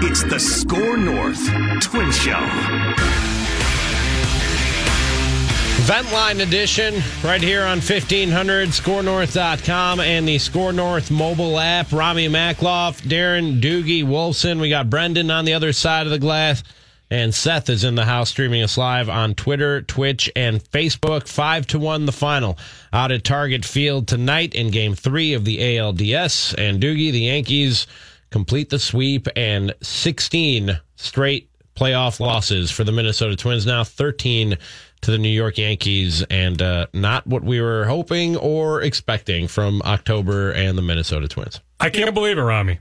[0.00, 1.44] It's the SKOR North
[1.82, 3.08] Twin Show.
[5.88, 11.92] Ventline Edition right here on 1500 skornorth.com and the SKOR North mobile app.
[11.92, 14.60] Rami Makloff, Darren Doogie Wolfson.
[14.60, 16.62] We got Brendan on the other side of the glass.
[17.10, 21.26] And Seth is in the house streaming us live on Twitter, Twitch, and Facebook.
[21.26, 22.58] Five to one, the final
[22.92, 26.54] out at Target Field tonight in game three of the ALDS.
[26.58, 27.86] And Doogie, the Yankees
[28.30, 34.58] complete the sweep and 16 straight playoff losses for the Minnesota Twins now, 13
[35.00, 39.80] to the New York Yankees, and uh, not what we were hoping or expecting from
[39.82, 41.60] October and the Minnesota Twins.
[41.78, 42.80] I can't believe it, Rami.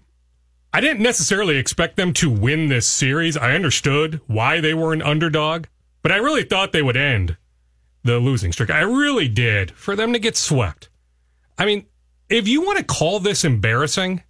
[0.73, 3.37] I didn't necessarily expect them to win this series.
[3.37, 5.65] I understood why they were an underdog,
[6.01, 7.37] but I really thought they would end
[8.03, 8.69] the losing streak.
[8.69, 10.89] I really did for them to get swept.
[11.57, 11.85] I mean,
[12.29, 14.23] if you want to call this embarrassing,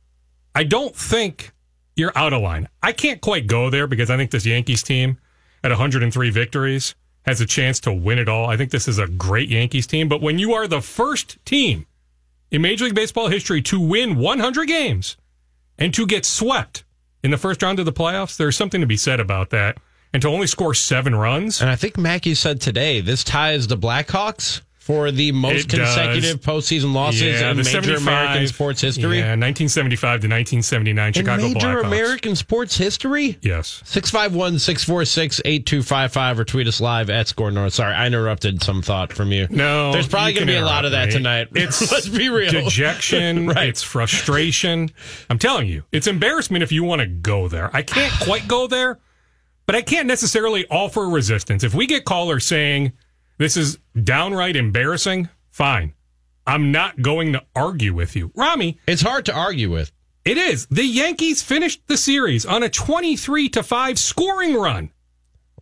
[0.56, 1.52] I don't think
[1.96, 2.70] you're out of line.
[2.82, 5.18] I can't quite go there because I think this Yankees team
[5.64, 6.96] at 103 victories
[7.26, 8.50] has a chance to win it all.
[8.50, 11.86] I think this is a great Yankees team, but when you are the first team
[12.52, 15.18] in Major League Baseball history to win 100 games,
[15.78, 16.84] and to get swept
[17.24, 19.78] in the first round of the playoffs, there's something to be said about that.
[20.14, 21.62] And to only score seven runs.
[21.62, 26.94] And I think Mackey said today this ties the Blackhawks for the most consecutive postseason
[26.94, 29.18] losses Yeah, in major American sports history.
[29.18, 31.86] Yeah, 1975 to 1979 in Chicago major Blackhawks.
[31.86, 33.38] American sports history?
[33.42, 33.82] Yes.
[33.84, 37.74] 651 646 8255 or tweet us live at SKOR North.
[37.74, 39.48] Sorry, I interrupted some thought from you.
[39.50, 41.14] No, There's probably going to be a lot of that me.
[41.14, 41.50] tonight.
[41.56, 42.50] It's Let's be real.
[42.50, 43.48] Dejection.
[43.58, 43.68] Right.
[43.68, 44.90] It's frustration.
[45.30, 47.70] I'm telling you, it's embarrassment if you want to go there.
[47.76, 49.00] I can't quite go there,
[49.66, 51.66] but I can't necessarily offer resistance.
[51.66, 52.94] If we get callers saying
[53.38, 55.94] this is downright embarrassing, fine.
[56.46, 58.32] I'm not going to argue with you.
[58.36, 59.92] Rami, It's hard to argue with.
[60.26, 60.66] it is.
[60.68, 64.92] The Yankees finished the series on a 23 to 5 scoring run.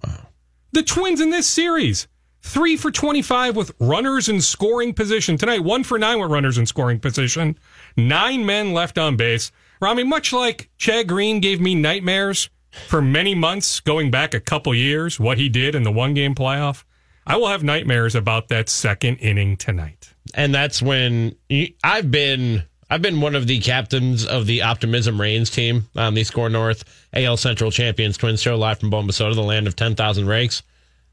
[0.04, 0.28] Wow.
[0.72, 2.08] The Twins in this series,
[2.44, 5.38] 3 for 25 with runners in scoring position.
[5.38, 7.58] Tonight, 1 for 9 with runners in scoring position.
[7.98, 9.52] 9 men left on base.
[9.82, 12.50] Rami, much like Chad Green gave me nightmares
[12.88, 16.36] for many months going back a couple years, what he did in the one game
[16.36, 16.84] playoff,
[17.28, 20.14] I will have nightmares about that second inning tonight.
[20.34, 21.36] and that's when
[21.84, 26.24] I've been I've been one of the captains of the Optimism Reigns team on the
[26.24, 26.84] SKOR North
[27.14, 30.62] AL Central Champions Twins Show live from Bomba Soda, the land of ten thousand rakes.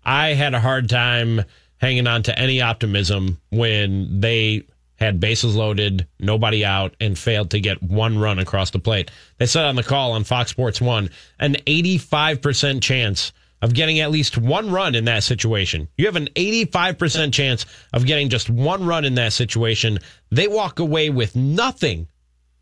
[0.04, 1.42] I had a hard time
[1.78, 4.64] hanging on to any optimism when they
[4.96, 9.10] had bases loaded, nobody out, and failed to get one run across the plate.
[9.38, 11.08] They said on the call on Fox Sports One
[11.40, 15.88] an eighty five percent chance of getting at least one run in that situation.
[15.96, 20.00] You have an 85% chance of getting just one run in that situation.
[20.30, 22.08] They walk away with nothing.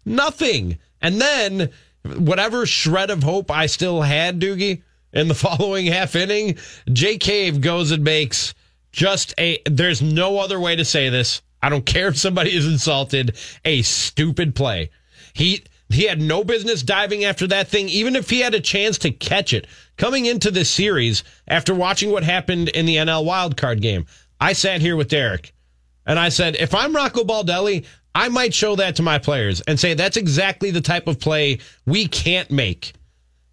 [0.04, 0.78] Nothing.
[1.00, 1.70] And then
[2.04, 6.58] whatever shred of hope I still had, Doogie, in the following half inning,
[6.92, 8.54] Jake Cave goes and makes
[8.92, 11.42] just a there's no other way to say this.
[11.62, 14.90] I don't care if somebody is insulted, a stupid play.
[15.32, 18.98] He he had no business diving after that thing, even if he had a chance
[18.98, 19.66] to catch it.
[20.00, 24.06] Coming into this series, after watching what happened in the NL wildcard game,
[24.40, 25.52] I sat here with Derek
[26.06, 27.84] and I said, if I'm Rocco Baldelli,
[28.14, 31.58] I might show that to my players and say that's exactly the type of play
[31.84, 32.94] we can't make.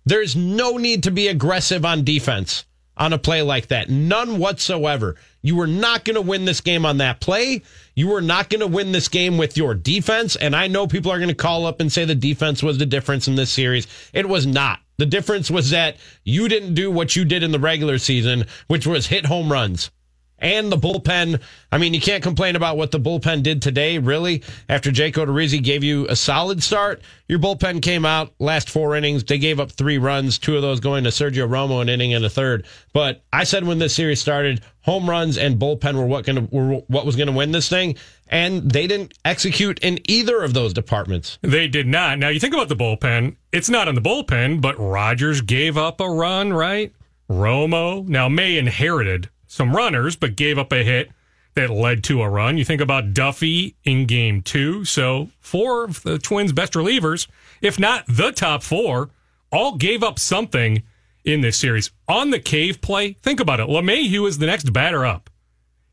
[0.06, 2.64] There's no need to be aggressive on defense
[2.96, 3.90] on a play like that.
[3.90, 5.18] None whatsoever.
[5.42, 7.62] You were not going to win this game on that play.
[7.94, 10.38] You were not going to win this game with your defense.
[10.38, 12.86] And I know people are going to call up and say the defense was the
[12.86, 13.86] difference in this series.
[14.14, 14.80] It was not.
[14.98, 18.88] The difference was that you didn't do what you did in the regular season, which
[18.88, 19.92] was hit home runs.
[20.40, 24.44] And the bullpen, I mean, you can't complain about what the bullpen did today, really.
[24.70, 29.24] After Jake Odorizzi gave you a solid start, your bullpen came out last four innings.
[29.24, 32.24] They gave up three runs, two of those going to Sergio Romo, an inning and
[32.24, 32.68] a third.
[32.94, 36.82] But I said when this series started, home runs and bullpen were what gonna were
[36.88, 37.96] what was going to win this thing,
[38.30, 41.40] and they didn't execute in either of those departments.
[41.42, 42.20] They did not.
[42.20, 43.36] Now you think about the bullpen.
[43.52, 46.94] It's not on the bullpen, but Rogers gave up a run, right?
[47.30, 48.08] Romo.
[48.08, 51.10] Now May inherited some runners, but gave up a hit
[51.56, 52.58] that led to a run.
[52.58, 54.86] You think about Duffy in game two.
[54.86, 57.28] So four of the Twins' best relievers,
[57.62, 59.10] if not the top four,
[59.52, 60.84] all gave up something
[61.24, 61.92] in this series.
[62.08, 63.68] On the Cave play, think about it.
[63.68, 65.30] LeMahieu is the next batter up.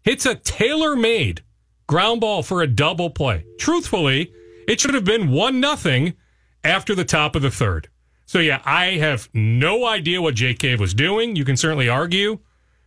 [0.02, 1.42] Hits a tailor made
[1.86, 3.44] ground ball for a double play.
[3.58, 4.32] Truthfully,
[4.68, 6.14] it should have been one nothing
[6.62, 7.88] after the top of the third.
[8.26, 11.36] So yeah, I have no idea what Jake Cave was doing.
[11.36, 12.40] You can certainly argue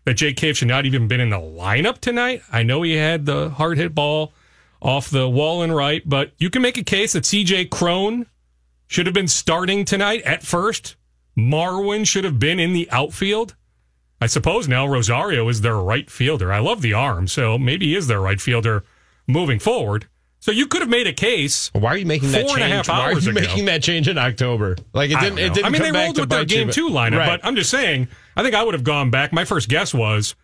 [0.07, 2.41] that Jake Cave should not even been in the lineup tonight.
[2.49, 4.31] I know he had the hard hit ball
[4.81, 8.25] off the wall and right, but you can make a case that CJ Cron
[8.87, 10.95] should have been starting tonight at first.
[11.37, 13.55] Marwin should have been in the outfield.
[14.21, 16.53] I suppose now Rosario is their right fielder.
[16.53, 18.85] I love the arm, so maybe he is their right fielder
[19.27, 20.07] moving forward.
[20.39, 21.69] So you could have made a case.
[21.73, 22.61] Why are you making that Four change?
[22.61, 23.41] and a half Why are you ago.
[23.41, 24.77] making that change in October?
[24.93, 25.39] Like it I didn't.
[25.39, 25.65] It didn't.
[25.65, 27.41] I mean, come they back rolled with their you, game but- two lineup, Right.
[27.41, 28.07] but I'm just saying.
[28.37, 29.33] I think I would have gone back.
[29.33, 30.35] My first guess was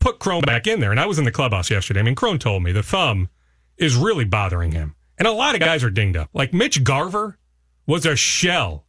[0.00, 2.00] put Cron back in there, and I was in the clubhouse yesterday.
[2.00, 3.28] I mean, Cron told me the thumb
[3.76, 6.28] is really bothering him, and a lot of guys are dinged up.
[6.34, 7.38] Like Mitch Garver
[7.86, 8.84] was a shell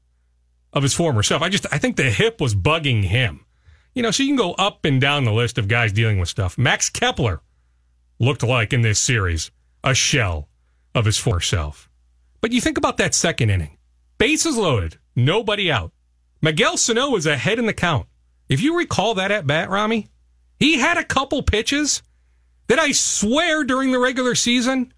[0.74, 1.44] of his former self.
[1.44, 3.46] I just I think the hip was bugging him.
[3.94, 6.30] You know, so you can go up and down the list of guys dealing with
[6.30, 6.58] stuff.
[6.58, 7.42] Max Kepler
[8.20, 9.52] looked like in this series
[9.84, 10.50] a shell
[10.96, 11.90] of his former self.
[12.42, 13.78] But you think about that second inning.
[14.18, 15.92] Bases loaded, nobody out.
[16.42, 18.08] Miguel Sano was ahead in the count.
[18.50, 20.08] If you recall that at bat, Rami,
[20.60, 22.02] he had a couple pitches
[22.68, 24.94] that I swear during the regular season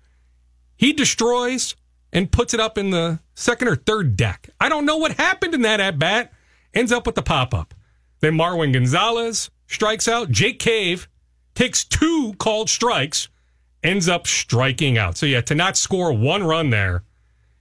[0.75, 1.75] he destroys
[2.13, 4.49] and puts it up in the second or third deck.
[4.59, 6.31] I don't know what happened in that at bat.
[6.73, 7.73] Ends up with the pop up.
[8.21, 10.31] Then Marwin Gonzalez strikes out.
[10.31, 11.07] Jake Cave
[11.55, 13.27] takes two called strikes,
[13.83, 15.17] ends up striking out.
[15.17, 17.03] So yeah, to not score one run there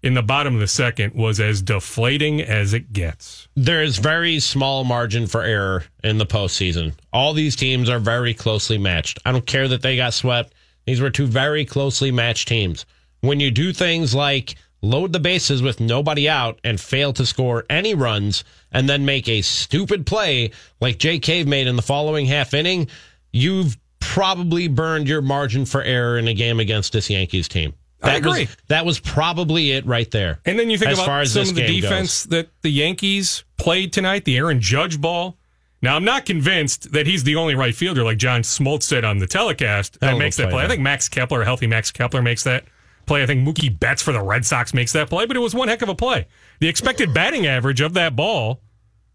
[0.03, 3.49] in the bottom of the second was as deflating as it gets.
[3.57, 6.95] There is very small margin for error in the postseason.
[7.13, 9.19] All these teams are very closely matched.
[9.25, 10.55] I don't care that they got swept.
[10.87, 12.87] These were two very closely matched teams.
[13.21, 17.65] When you do things like load the bases with nobody out and fail to score
[17.69, 22.27] any runs and then make a stupid play like Jake Cave made in the following
[22.27, 22.89] half inning,
[23.33, 27.75] you've probably burned your margin for error in a game against this Yankees team.
[28.03, 28.41] I That agree.
[28.47, 30.41] Was, that was probably it right there.
[30.45, 32.31] And then you think as about some of the defense goes.
[32.31, 35.37] that the Yankees played tonight, the Aaron Judge ball.
[35.81, 39.19] Now, I'm not convinced that he's the only right fielder, like John Smoltz said on
[39.19, 40.65] the telecast, that Hell of a makes that play play.
[40.65, 42.65] I think Max Kepler, healthy Max Kepler, makes that
[43.07, 43.23] play.
[43.23, 45.69] I think Mookie Betts for the Red Sox makes that play, but it was one
[45.69, 46.27] heck of a play.
[46.61, 48.61] The expected batting average of that ball,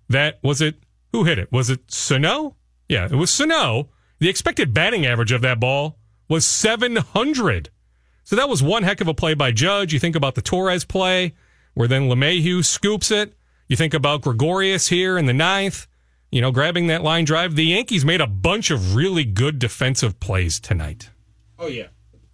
[0.10, 0.76] that was it.
[1.12, 1.52] Who hit it?
[1.52, 2.56] Was it Sano?
[2.90, 3.90] Yeah, it was Sano.
[4.20, 7.70] The expected batting average of that ball was 700.
[8.24, 9.94] So that was one heck of a play by Judge.
[9.94, 11.34] You think about the Torres play,
[11.74, 13.34] where then LeMahieu scoops it.
[13.68, 15.88] You think about Gregorius here in the ninth,
[16.32, 17.56] you know, grabbing that line drive.
[17.56, 21.10] The Yankees made a bunch of really good defensive plays tonight.
[21.60, 21.88] Oh yeah.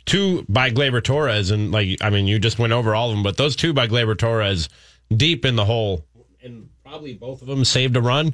[0.05, 3.23] Two by Gleyber Torres, and like I mean, you just went over all of them,
[3.23, 4.67] but those two by Gleyber Torres,
[5.15, 6.03] deep in the hole,
[6.41, 8.33] and probably both of them saved a run.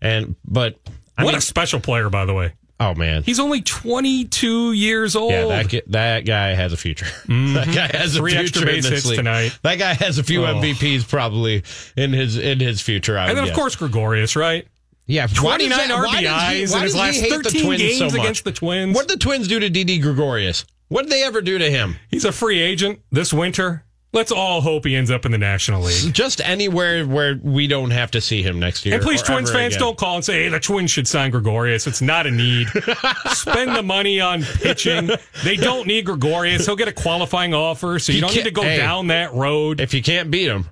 [0.00, 0.78] And but
[1.18, 2.52] I what mean, a special player, by the way.
[2.80, 5.32] Oh man, He's only 22 years old.
[5.32, 7.06] yeah, that that guy has a future.
[7.28, 8.18] that guy has Mm-hmm.
[8.18, 9.16] Three a extra future in base hits league.
[9.18, 9.58] tonight.
[9.62, 10.54] That guy has a few Oh.
[10.54, 11.62] MVPs probably
[11.96, 13.18] in his in his future.
[13.18, 14.66] I and then, of course, Gregorius, right?
[15.06, 18.20] yeah, 29 that- why he- RBIs in his last hate the 13 Twins games so
[18.20, 18.94] against the Twins.
[18.94, 20.64] What did the Twins do to Didi Gregorius?
[20.88, 21.96] What did they ever do to him?
[22.10, 23.84] He's a free agent this winter.
[24.12, 26.14] Let's all hope he ends up in the National League.
[26.14, 28.94] Just anywhere where we don't have to see him next year.
[28.94, 29.86] And please, Twins fans, again.
[29.86, 31.86] don't call and say, hey, the Twins should sign Gregorius.
[31.86, 32.68] It's not a need.
[33.32, 35.10] Spend the money on pitching.
[35.44, 36.64] They don't need Gregorius.
[36.64, 38.78] He'll get a qualifying offer, so you He don't need to go hey.
[38.78, 39.80] down that road.
[39.80, 40.70] If you can't beat him,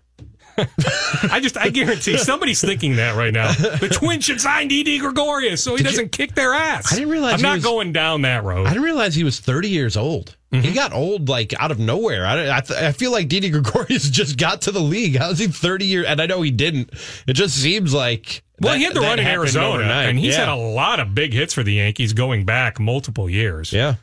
[0.56, 3.52] I just, I guarantee somebody's thinking that right now.
[3.52, 6.92] The Twins should sign Didi Gregorius so he Did doesn't kick their ass.
[6.92, 8.66] I didn't realize I'm not was- going down that road.
[8.66, 10.36] I didn't realize he was 30 years old.
[10.52, 10.62] Mm-hmm.
[10.64, 12.24] He got old like out of nowhere.
[12.24, 15.16] I, I, th- I feel like Didi Gregorius just got to the league.
[15.16, 16.06] How is he 30 years?
[16.06, 16.90] And I know he didn't.
[17.26, 18.42] It just seems like.
[18.60, 20.08] well, that- he had the run in Arizona, overnight.
[20.08, 20.40] and he's yeah.
[20.46, 23.72] had a lot of big hits for the Yankees going back multiple years.
[23.72, 23.96] Yeah.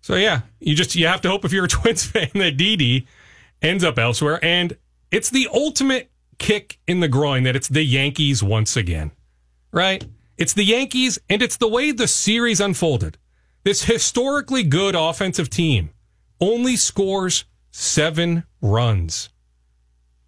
[0.00, 3.06] So yeah, you just you have to hope if you're a Twins fan that Didi
[3.60, 4.76] ends up elsewhere, and
[5.12, 9.12] it's the ultimate kick in the groin that it's the Yankees once again,
[9.70, 10.04] right?
[10.38, 13.18] It's the Yankees, and it's the way the series unfolded.
[13.62, 15.90] This historically good offensive team
[16.40, 19.28] only scores seven runs.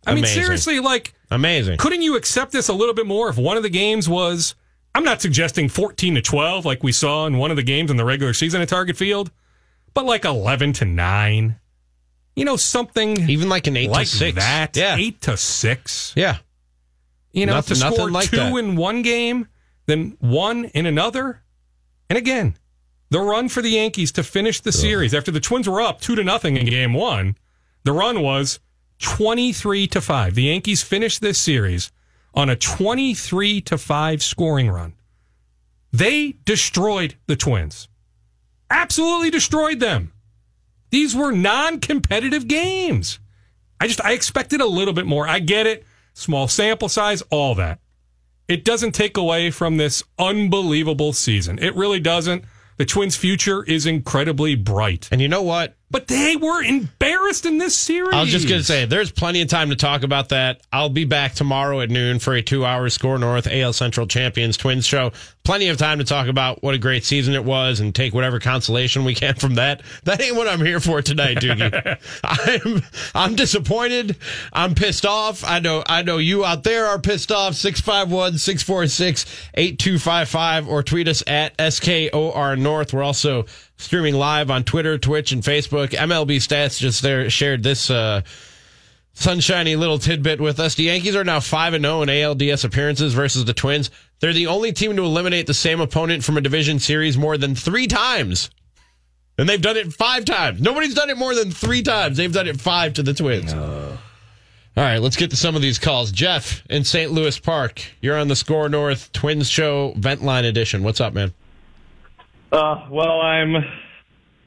[0.06, 1.78] I mean, seriously, like Amazing.
[1.78, 4.54] couldn't you accept this a little bit more if one of the games was
[4.94, 7.96] I'm not suggesting 14 to 12 like we saw in one of the games in
[7.96, 9.32] the regular season at Target Field,
[9.94, 11.58] but like 11 to 9.
[12.36, 14.34] You know something Even like an 8 like to 6.
[14.36, 14.96] that, Yeah.
[14.96, 16.12] 8 to 6.
[16.16, 16.38] Yeah.
[17.32, 18.54] You know, Nothing- to score like two that.
[18.56, 19.48] in one game,
[19.86, 21.42] then one in another.
[22.08, 22.56] And again,
[23.10, 26.14] the run for the Yankees to finish the series after the Twins were up 2
[26.16, 27.36] to nothing in game 1,
[27.84, 28.58] the run was
[29.00, 30.34] 23 to 5.
[30.34, 31.92] The Yankees finished this series
[32.34, 34.94] on a 23 to 5 scoring run.
[35.92, 37.88] They destroyed the Twins.
[38.70, 40.12] Absolutely destroyed them.
[40.94, 43.18] These were non-competitive games.
[43.80, 45.26] I just I expected a little bit more.
[45.26, 45.84] I get it.
[46.12, 47.80] Small sample size, all that.
[48.46, 51.58] It doesn't take away from this unbelievable season.
[51.58, 52.44] It really doesn't.
[52.76, 55.08] The Twins' future is incredibly bright.
[55.10, 55.76] And you know what?
[55.94, 58.12] But they were embarrassed in this series.
[58.12, 60.60] I was just going to say, there's plenty of time to talk about that.
[60.72, 64.56] I'll be back tomorrow at noon for a two hour SKOR North AL Central Champions
[64.56, 65.12] Twins show.
[65.44, 68.40] Plenty of time to talk about what a great season it was and take whatever
[68.40, 69.82] consolation we can from that.
[70.02, 71.98] That ain't what I'm here for tonight, Doogie.
[72.24, 72.82] I'm
[73.14, 74.16] I'm disappointed.
[74.52, 75.44] I'm pissed off.
[75.44, 77.54] I know I know you out there are pissed off.
[77.54, 82.92] 651 646 8255 or tweet us at SKOR North.
[82.92, 83.44] We're also
[83.76, 85.90] streaming live on Twitter, Twitch, and Facebook.
[85.90, 88.22] MLB Stats just there shared this uh,
[89.14, 90.74] sunshiny little tidbit with us.
[90.74, 93.90] The Yankees are now 5 and 0 in ALDS appearances versus the Twins.
[94.20, 97.54] They're the only team to eliminate the same opponent from a division series more than
[97.54, 98.50] three times.
[99.36, 100.60] And they've done it five times.
[100.60, 102.16] Nobody's done it more than three times.
[102.16, 103.52] They've done it five to the Twins.
[104.76, 106.10] All right, let's get to some of these calls.
[106.10, 107.10] Jeff in St.
[107.12, 110.82] Louis Park, you're on the SKOR North Twins Show Vent Line Edition.
[110.82, 111.32] What's up, man?
[112.54, 113.56] Uh, well, I'm.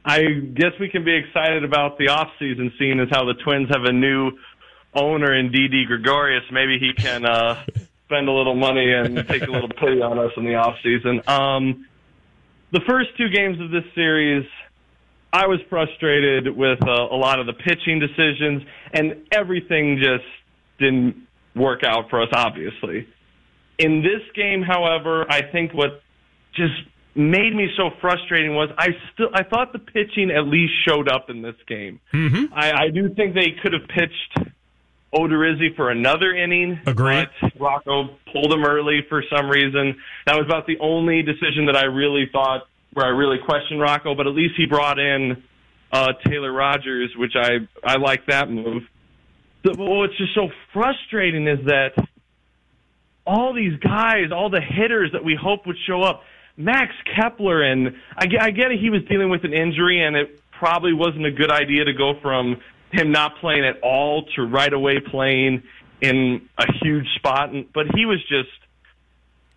[0.06, 0.24] I
[0.54, 3.84] guess we can be excited about the off season, seeing as how the Twins have
[3.84, 4.32] a new
[4.94, 6.46] owner in Didi Gregorius.
[6.50, 7.66] Maybe he can uh,
[8.06, 11.22] spend a little money and take a little pity on us in the off season.
[11.28, 11.86] Um,
[12.72, 14.48] the first two games of this series,
[15.34, 20.24] I was frustrated with uh, a lot of the pitching decisions, and everything just
[20.80, 22.30] didn't work out for us.
[22.32, 23.06] Obviously,
[23.78, 26.02] in this game, however, I think what
[26.54, 26.72] just
[27.18, 31.30] made me so frustrating was I still I thought the pitching at least showed up
[31.30, 32.00] in this game.
[32.14, 32.54] Mm-hmm.
[32.54, 34.52] I, I do think they could have pitched
[35.14, 36.80] Odorizzi for another inning.
[36.86, 37.28] Agreed.
[37.42, 39.98] But Rocco pulled him early for some reason.
[40.26, 44.16] That was about the only decision that I really thought where I really questioned Rocco.
[44.16, 45.44] But at least he brought in
[45.92, 48.84] uh, Taylor Rogers, which I I like that move.
[49.64, 51.94] The, what's just so frustrating is that
[53.26, 56.24] all these guys, all the hitters that we hope would show up
[56.58, 60.42] Max Kepler, and I, I get it, he was dealing with an injury, and it
[60.52, 62.60] probably wasn't a good idea to go from
[62.92, 65.62] him not playing at all to right away playing
[66.02, 67.52] in a huge spot.
[67.74, 68.50] But he was just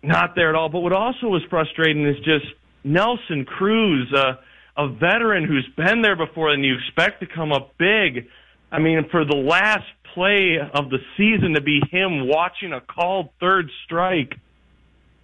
[0.03, 0.69] not there at all.
[0.69, 2.45] But what also was frustrating is just
[2.83, 4.33] Nelson Cruz, uh,
[4.77, 8.27] a veteran who's been there before, and you expect to come up big.
[8.71, 13.29] I mean, for the last play of the season to be him watching a called
[13.39, 14.35] third strike,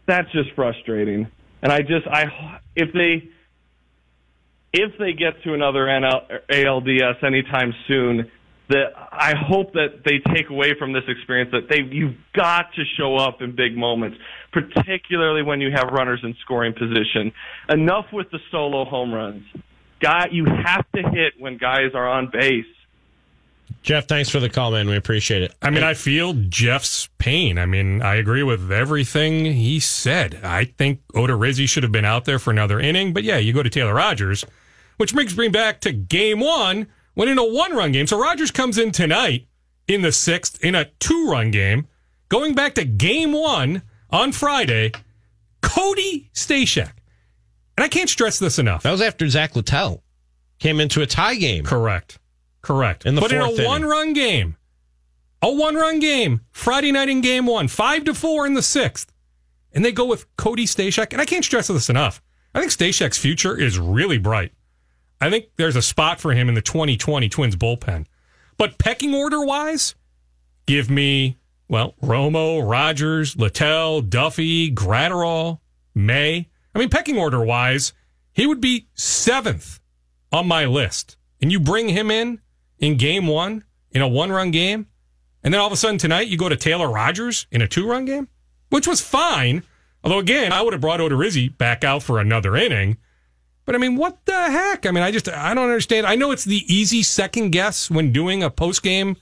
[0.05, 1.27] that's just frustrating.
[1.61, 3.29] And I just I if they
[4.73, 8.29] if they get to another NL, ALDS anytime soon,
[8.69, 12.83] that I hope that they take away from this experience that they you've got to
[12.97, 14.17] show up in big moments,
[14.51, 17.31] particularly when you have runners in scoring position.
[17.69, 19.43] Enough with the solo home runs.
[20.01, 22.65] Guy, you have to hit when guys are on base.
[23.87, 24.89] Jeff, thanks for the call, man.
[24.89, 25.55] We appreciate it.
[25.61, 27.57] I mean, I feel Jeff's pain.
[27.57, 30.41] I mean, I agree with everything he said.
[30.43, 33.13] I think Odorizzi should have been out there for another inning.
[33.13, 34.43] But yeah, you go to Taylor Rogers,
[34.97, 38.07] which brings me back to game one when in a one run game.
[38.07, 39.47] So Rogers comes in tonight
[39.87, 41.87] in the sixth in a two run game.
[42.27, 44.91] Going back to game one on Friday,
[45.61, 46.91] Cody Stashak.
[47.77, 48.83] And I can't stress this enough.
[48.83, 50.03] That was after Zack Littell
[50.59, 51.63] came into a tie game.
[51.63, 52.19] Correct.
[52.67, 53.05] Correct.
[53.05, 54.57] In the but in a one run game,
[55.41, 59.09] a one run game, Friday night in game one, five to four in the sixth.
[59.71, 61.13] And they go with Cody Stashak.
[61.13, 62.21] And I can't stress this enough.
[62.53, 64.51] I think Stashak's future is really bright.
[65.21, 68.05] I think there's a spot for him in the 2020 Twins bullpen.
[68.57, 69.95] But pecking order wise,
[70.65, 71.37] give me,
[71.69, 75.59] well, Romo, Rogers, Littell, Duffy, Graterol,
[75.95, 76.49] May.
[76.75, 77.93] I mean, pecking order wise,
[78.33, 79.79] he would be seventh
[80.33, 81.15] on my list.
[81.41, 82.41] And you bring him in
[82.79, 84.87] in game one in a one run game.
[85.43, 87.87] And then all of a sudden tonight you go to Taylor Rogers in a two
[87.87, 88.27] run game,
[88.69, 89.63] which was fine.
[90.03, 92.97] Although again, I would have brought Odorizzi back out for another inning.
[93.65, 94.85] But I mean, what the heck?
[94.85, 96.07] I mean, I just I don't understand.
[96.07, 99.17] I know it's the easy second guess when doing a post game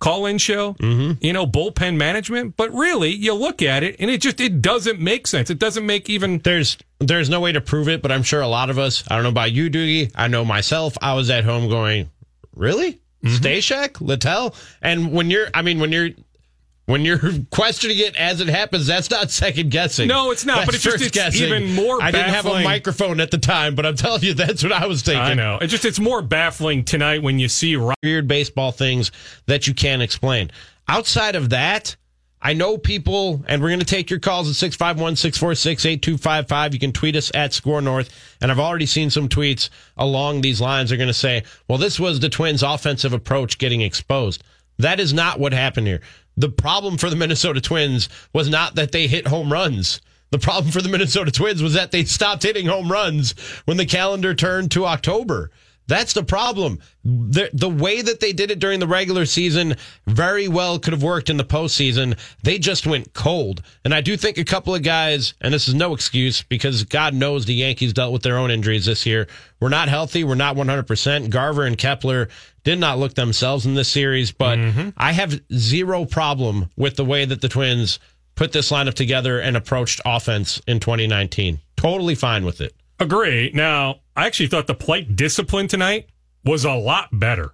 [0.00, 1.24] call in show, mm-hmm.
[1.24, 2.56] you know, bullpen management.
[2.56, 5.48] But really, you look at it and it just it doesn't make sense.
[5.48, 8.48] It doesn't make even There's there's no way to prove it, but I'm sure a
[8.48, 9.04] lot of us.
[9.08, 10.10] I don't know about you, Doogie.
[10.14, 10.96] I know myself.
[11.00, 12.10] I was at home going,
[12.54, 13.34] really, mm-hmm.
[13.34, 16.10] Stashak, Littell, and when you're, I mean, when you're.
[16.86, 17.18] When you're
[17.50, 20.06] questioning it as it happens, that's not second guessing.
[20.06, 21.46] No, it's not, That's but it's just- it's guessing.
[21.46, 24.62] even more I didn't have a microphone at the time, but I'm telling you, that's
[24.62, 25.22] what I was thinking.
[25.22, 25.56] I know.
[25.62, 29.12] It just it's more baffling tonight when you see weird baseball things
[29.46, 30.50] that you can't explain.
[30.86, 31.96] Outside of that,
[32.46, 36.74] I know people, and we're going to take your calls at 651 646 8255.
[36.74, 38.10] You can tweet us at SKOR North.
[38.42, 40.90] And I've already seen some tweets along these lines.
[40.90, 44.44] They're going to say, well, this was the Twins' offensive approach getting exposed.
[44.78, 46.02] That is not what happened here.
[46.36, 50.02] The problem for the Minnesota Twins was not that they hit home runs.
[50.30, 53.34] The problem for the Minnesota Twins was that they stopped hitting home runs
[53.64, 55.50] when the calendar turned to October.
[55.86, 56.80] That's the problem.
[57.04, 59.76] The, the way that they did it during the regular season
[60.06, 62.18] very well could have worked in the postseason.
[62.42, 63.62] They just went cold.
[63.84, 67.12] And I do think a couple of guys, and this is no excuse because God
[67.14, 69.26] knows the Yankees dealt with their own injuries this year.
[69.60, 70.24] We're not healthy.
[70.24, 71.28] We're not 100%.
[71.28, 72.28] Garver and Kepler
[72.64, 74.90] did not look themselves in this series, but mm-hmm.
[74.96, 77.98] I have zero problem with the way that the Twins
[78.34, 81.60] put this lineup together and approached offense in 2019.
[81.76, 82.74] Totally fine with it.
[82.98, 83.50] Agree.
[83.52, 86.08] Now, I actually thought the plate discipline tonight
[86.44, 87.52] was a lot better.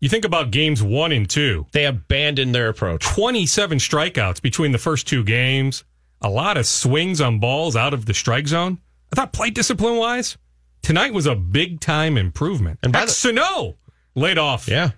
[0.00, 1.66] You think about games one and two.
[1.72, 3.04] They abandoned their approach.
[3.04, 5.84] 27 strikeouts between the first two games,
[6.20, 8.80] a lot of swings on balls out of the strike zone.
[9.12, 10.36] I thought plate discipline wise,
[10.82, 12.80] tonight was a big time improvement.
[12.82, 13.76] And the, Sano
[14.14, 14.90] laid off yeah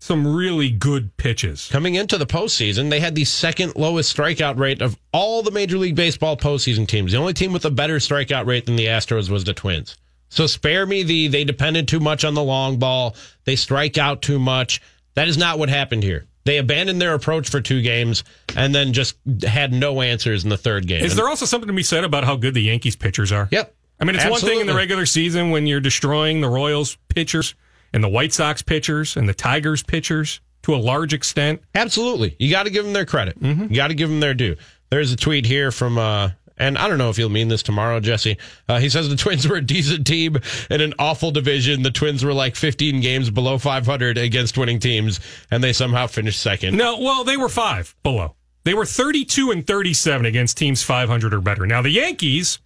[0.00, 1.68] some really good pitches.
[1.70, 5.76] Coming into the postseason, they had the second lowest strikeout rate of all the Major
[5.76, 7.12] League Baseball postseason teams.
[7.12, 9.96] The only team with a better strikeout rate than the Astros was the Twins.
[10.30, 13.14] So spare me the they depended too much on the long ball.
[13.44, 14.80] They strike out too much.
[15.14, 16.26] That is not what happened here.
[16.44, 18.24] They abandoned their approach for two games
[18.56, 21.04] and then just had no answers in the third game.
[21.04, 23.48] Is there also something to be said about how good the Yankees pitchers are?
[23.50, 23.74] Yep.
[24.00, 24.48] I mean, it's Absolutely.
[24.48, 27.54] one thing in the regular season when you're destroying the Royals pitchers
[27.92, 31.60] and the White Sox pitchers and the Tigers pitchers to a large extent.
[31.74, 32.36] Absolutely.
[32.38, 33.38] You got to give them their credit.
[33.38, 33.64] Mm-hmm.
[33.64, 34.56] You got to give them their due.
[34.88, 37.98] There's a tweet here from, uh, and I don't know if you'll mean this tomorrow,
[37.98, 38.36] Jesse.
[38.68, 40.36] Uh, he says the Twins were a decent team
[40.70, 41.82] in an awful division.
[41.82, 45.18] The Twins were like 15 games below 500 against winning teams,
[45.50, 46.76] and they somehow finished second.
[46.76, 48.36] No, well, they were five below.
[48.64, 51.66] They were 32 and 37 against teams 500 or better.
[51.66, 52.58] Now, the Yankees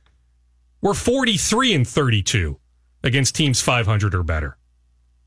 [0.83, 2.59] were 43 and 32
[3.03, 4.59] against teams 500 or better.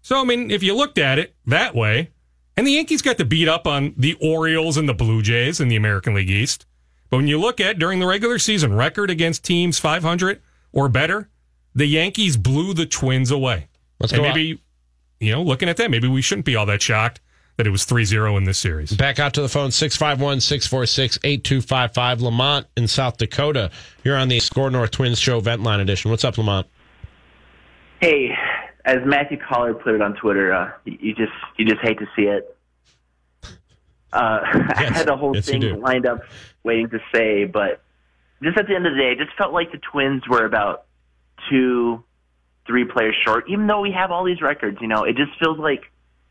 [0.01, 2.11] So, I mean, if you looked at it that way,
[2.55, 5.67] and the Yankees got to beat up on the Orioles and the Blue Jays in
[5.69, 6.65] the American League East.
[7.09, 11.29] But when you look at during the regular season record against teams 500 or better,
[11.73, 13.67] the Yankees blew the Twins away.
[13.99, 14.59] Let's and go maybe, out.
[15.19, 17.21] you know, looking at that, maybe we shouldn't be all that shocked
[17.57, 18.93] that it was 3-0 in this series.
[18.93, 22.21] Back out to the phone, 651-646-8255.
[22.21, 23.71] Lamont in South Dakota.
[24.03, 26.11] You're on the SKOR North Twins Show Vent Line Edition.
[26.11, 26.67] What's up, Lamont?
[27.99, 28.29] Hey,
[28.85, 32.21] as Matthew Collard put it on Twitter, uh, you just you just hate to see
[32.23, 32.55] it.
[34.13, 34.71] Uh, yes.
[34.75, 36.21] I had the whole yes, thing lined up,
[36.67, 37.81] waiting to say, but
[38.43, 40.85] just at the end of the day, it just felt like the Twins were about
[41.49, 42.03] two,
[42.67, 43.45] three players short.
[43.49, 45.81] Even though we have all these records, you know, it just feels like,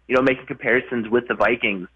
[0.07, 1.89] you know, making comparisons with the Vikings,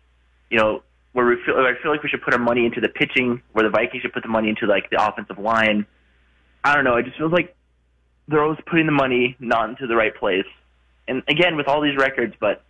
[0.51, 2.89] you know, where we feel I feel like we should put our money into the
[2.89, 5.87] pitching, where the Vikings should put the money into like the offensive line.
[6.65, 6.97] I don't know.
[6.97, 7.55] It just feels like
[8.27, 10.47] they're always putting the money not into the right place.
[11.07, 12.63] And again, with all these records, but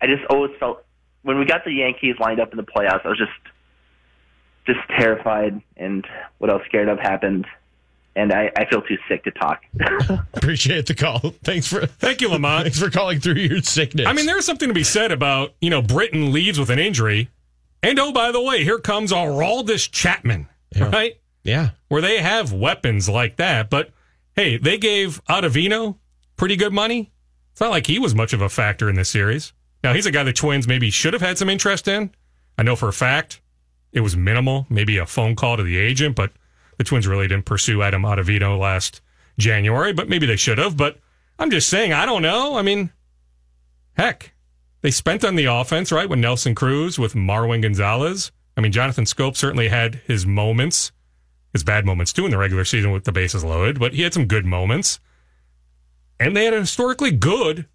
[0.00, 0.84] I just always felt
[1.22, 3.32] when we got the Yankees lined up in the playoffs, I was just
[4.68, 6.06] just terrified, and
[6.38, 7.46] what I was scared of happened.
[8.14, 9.62] And I, I feel too sick to talk.
[10.34, 11.34] Appreciate the call.
[11.44, 12.64] Thanks for thank you, Lamont.
[12.64, 14.08] Thanks for calling through your sickness.
[14.08, 17.30] I mean, there's something to be said about you know Britton leaves with an injury,
[17.82, 20.90] and oh by the way, here comes Aroldis Chapman, yeah.
[20.90, 21.20] right?
[21.44, 23.90] Yeah, where they have weapons like that, but
[24.34, 25.96] hey, they gave Ottavino
[26.36, 27.12] pretty good money.
[27.52, 29.52] It's not like he was much of a factor in this series.
[29.84, 32.10] Now, he's a guy the Twins maybe should have had some interest in.
[32.56, 33.40] I know for a fact
[33.92, 36.32] it was minimal, maybe a phone call to the agent, but
[36.76, 39.00] the Twins really didn't pursue Adam Ottavino last
[39.38, 40.76] January, but maybe they should have.
[40.76, 40.98] But
[41.38, 42.56] I'm just saying, I don't know.
[42.56, 42.90] I mean,
[43.96, 44.34] heck,
[44.82, 46.08] they spent on the offense, right?
[46.08, 48.30] With Nelson Cruz, with Marwin Gonzalez.
[48.56, 50.92] I mean, Jonathan Schoop certainly had his moments
[51.52, 54.14] his bad moments too in the regular season with the bases loaded, but he had
[54.14, 55.00] some good moments.
[56.20, 57.66] And they had a historically good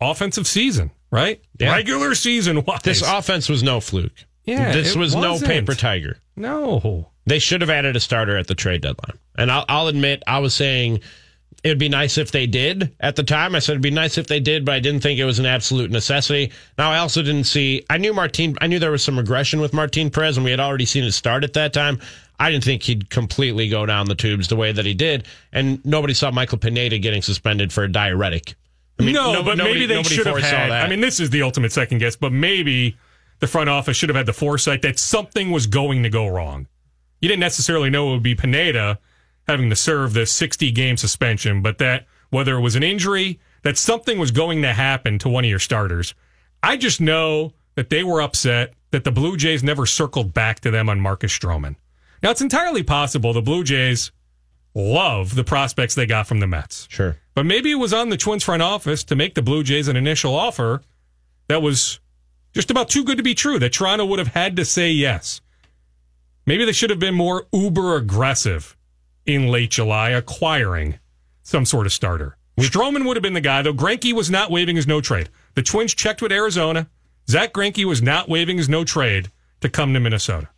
[0.00, 1.42] offensive season, right?
[1.58, 1.72] Yeah.
[1.72, 2.82] Regular season wise.
[2.82, 4.24] This offense was no fluke.
[4.48, 4.72] Yeah.
[4.72, 5.42] This was wasn't.
[5.42, 6.18] no paper tiger.
[6.36, 7.10] No.
[7.26, 9.18] They should have added a starter at the trade deadline.
[9.36, 11.00] And I'll, I'll admit, I was saying
[11.62, 13.54] it would be nice if they did at the time.
[13.54, 15.46] I said it'd be nice if they did, but I didn't think it was an
[15.46, 16.52] absolute necessity.
[16.78, 19.74] Now, I also didn't see, I knew Martin, I knew there was some regression with
[19.74, 22.00] Martin Perez, and we had already seen it start at that time.
[22.40, 25.84] I didn't think he'd completely go down the tubes the way that he did, and
[25.84, 28.54] nobody saw Michael Pineda getting suspended for a diuretic.
[29.00, 30.70] I mean, no, no, but nobody, maybe they should have had.
[30.70, 32.96] I mean, this is the ultimate second guess, but maybe
[33.40, 36.66] the front office should have had the foresight that something was going to go wrong.
[37.20, 38.98] You didn't necessarily know it would be Pineda
[39.46, 43.78] having to serve the 60 game suspension, but that whether it was an injury, that
[43.78, 46.14] something was going to happen to one of your starters.
[46.62, 50.70] I just know that they were upset that the Blue Jays never circled back to
[50.70, 51.76] them on Marcus Stroman.
[52.22, 54.10] Now, it's entirely possible the Blue Jays
[54.74, 56.86] love the prospects they got from the Mets.
[56.90, 57.16] Sure.
[57.34, 59.96] But maybe it was on the Twins front office to make the Blue Jays an
[59.96, 60.82] initial offer
[61.48, 62.00] that was
[62.58, 65.40] just about too good to be true, that Toronto would have had to say yes.
[66.44, 68.76] Maybe they should have been more uber aggressive
[69.24, 70.98] in late July acquiring
[71.44, 72.36] some sort of starter.
[72.58, 73.72] Stroman would have been the guy, though.
[73.72, 75.28] Greinke was not waiving his no trade.
[75.54, 76.88] The Twins checked with Arizona.
[77.30, 80.48] Zack Greinke was not waiving his no trade to come to Minnesota.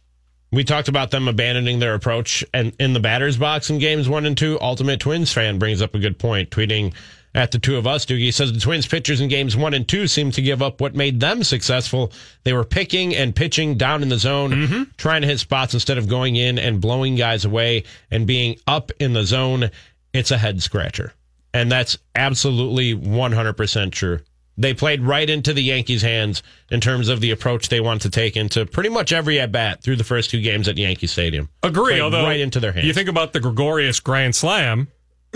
[0.53, 4.25] We talked about them abandoning their approach and in the batter's box in games one
[4.25, 4.59] and two.
[4.63, 6.95] Ultimate Twins fan brings up a good point, tweeting
[7.35, 8.05] at the two of us.
[8.07, 10.95] Doogie says the Twins pitchers in games one and two seemed to give up what
[10.95, 12.13] made them successful.
[12.45, 14.83] They were picking and pitching down in the zone, mm-hmm.
[14.97, 18.91] trying to hit spots instead of going in and blowing guys away and being up
[18.99, 19.71] in the zone.
[20.13, 21.13] It's a head scratcher.
[21.53, 24.21] And that's absolutely 100% true.
[24.57, 28.11] They played right into the Yankees' hands in terms of the approach they want to
[28.11, 31.49] take into pretty much every at bat through the first two games at Yankee Stadium.
[31.63, 32.87] Agree, played although right into their hands.
[32.87, 34.89] You think about the Gregorius Grand Slam,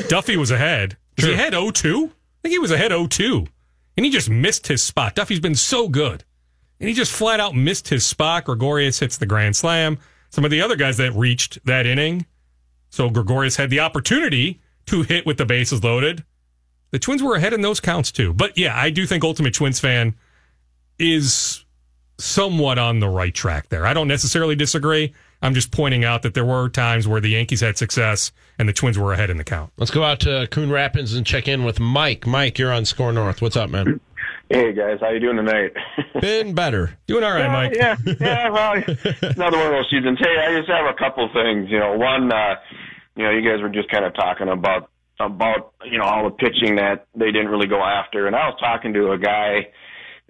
[0.09, 0.98] Duffy was ahead.
[1.16, 2.07] He ahead 0-2?
[2.07, 2.11] I
[2.42, 3.48] think he was ahead 0-2.
[3.96, 5.14] And he just missed his spot.
[5.14, 6.24] Duffy's been so good.
[6.81, 8.44] And he just flat out missed his spot.
[8.44, 9.98] Gregorius hits the Grand Slam.
[10.31, 12.27] Some of the other guys that reached that inning.
[12.90, 16.24] So Gregorius had the opportunity to hit with the bases loaded.
[16.90, 18.33] The Twins were ahead in those counts too.
[18.33, 20.14] But yeah, I do think Ultimate Twins fan
[20.98, 21.64] is
[22.18, 23.87] somewhat on the right track there.
[23.87, 25.12] I don't necessarily disagree.
[25.44, 28.72] I'm just pointing out that there were times where the Yankees had success and the
[28.72, 29.74] Twins were ahead in the count.
[29.76, 32.26] Let's go out to Coon Rapids and check in with Mike.
[32.26, 33.42] Mike, you're on SKOR North.
[33.42, 34.00] What's up, man?
[34.48, 35.72] Hey guys, how you doing tonight?
[36.20, 36.96] Been better.
[37.07, 38.07] Doing all right, yeah, Mike.
[38.07, 38.48] Yeah, yeah.
[38.48, 38.72] Well,
[39.37, 40.18] another one of those seasons.
[40.18, 41.68] Hey, I just have a couple things.
[41.70, 42.54] You know, one, uh,
[43.14, 44.88] you know, you guys were just kind of talking about
[45.20, 48.57] about you know all the pitching that they didn't really go after, and I was
[48.61, 49.68] talking to a guy,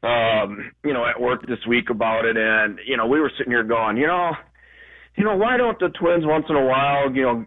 [0.02, 3.52] um, you know, at work this week about it, and you know, we were sitting
[3.52, 4.32] here going, you know,
[5.16, 7.46] you know, why don't the Twins once in a while, you know,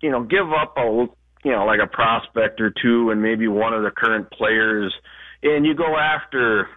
[0.00, 1.06] you know, give up a
[1.44, 4.94] you know like a prospect or two, and maybe one of the current players,
[5.42, 6.68] and you go after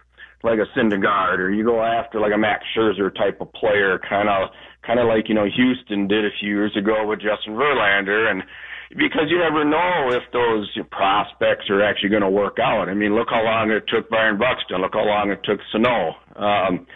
[0.42, 4.28] like a Syndergaard or you go after like a Max Scherzer type of player, kind
[4.28, 4.50] of
[4.86, 8.42] kind of like you know Houston did a few years ago with Justin Verlander, and
[8.90, 12.88] because you never know if those prospects are actually going to work out.
[12.88, 14.80] I mean, look how long it took Byron Buxton.
[14.80, 16.16] Look how long it took Sano.
[16.34, 16.86] Um,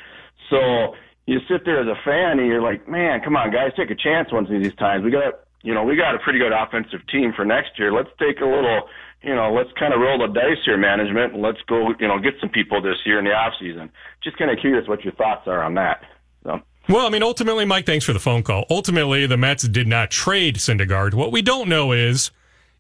[0.51, 0.95] so
[1.27, 3.95] you sit there as a fan and you're like, man, come on, guys, take a
[3.95, 5.05] chance once of these times.
[5.05, 7.93] We got, you know, we got a pretty good offensive team for next year.
[7.93, 8.83] Let's take a little,
[9.23, 11.39] you know, let's kind of roll the dice here, management.
[11.39, 13.91] Let's go, you know, get some people this year in the off season.
[14.23, 16.03] Just kind of curious what your thoughts are on that.
[16.43, 16.61] So.
[16.89, 18.67] Well, I mean, ultimately, Mike, thanks for the phone call.
[18.69, 21.15] Ultimately, the Mets did not trade Syndergaard.
[21.15, 22.31] What we don't know is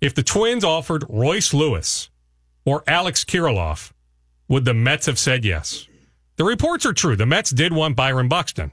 [0.02, 2.10] if the Twins offered Royce Lewis
[2.66, 3.92] or Alex Kirilloff,
[4.48, 5.88] would the Mets have said yes?
[6.36, 7.16] The reports are true.
[7.16, 8.72] The Mets did want Byron Buxton.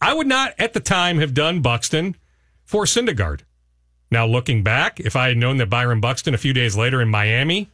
[0.00, 2.16] I would not at the time have done Buxton
[2.64, 3.40] for Syndergaard.
[4.10, 7.08] Now, looking back, if I had known that Byron Buxton a few days later in
[7.08, 7.68] Miami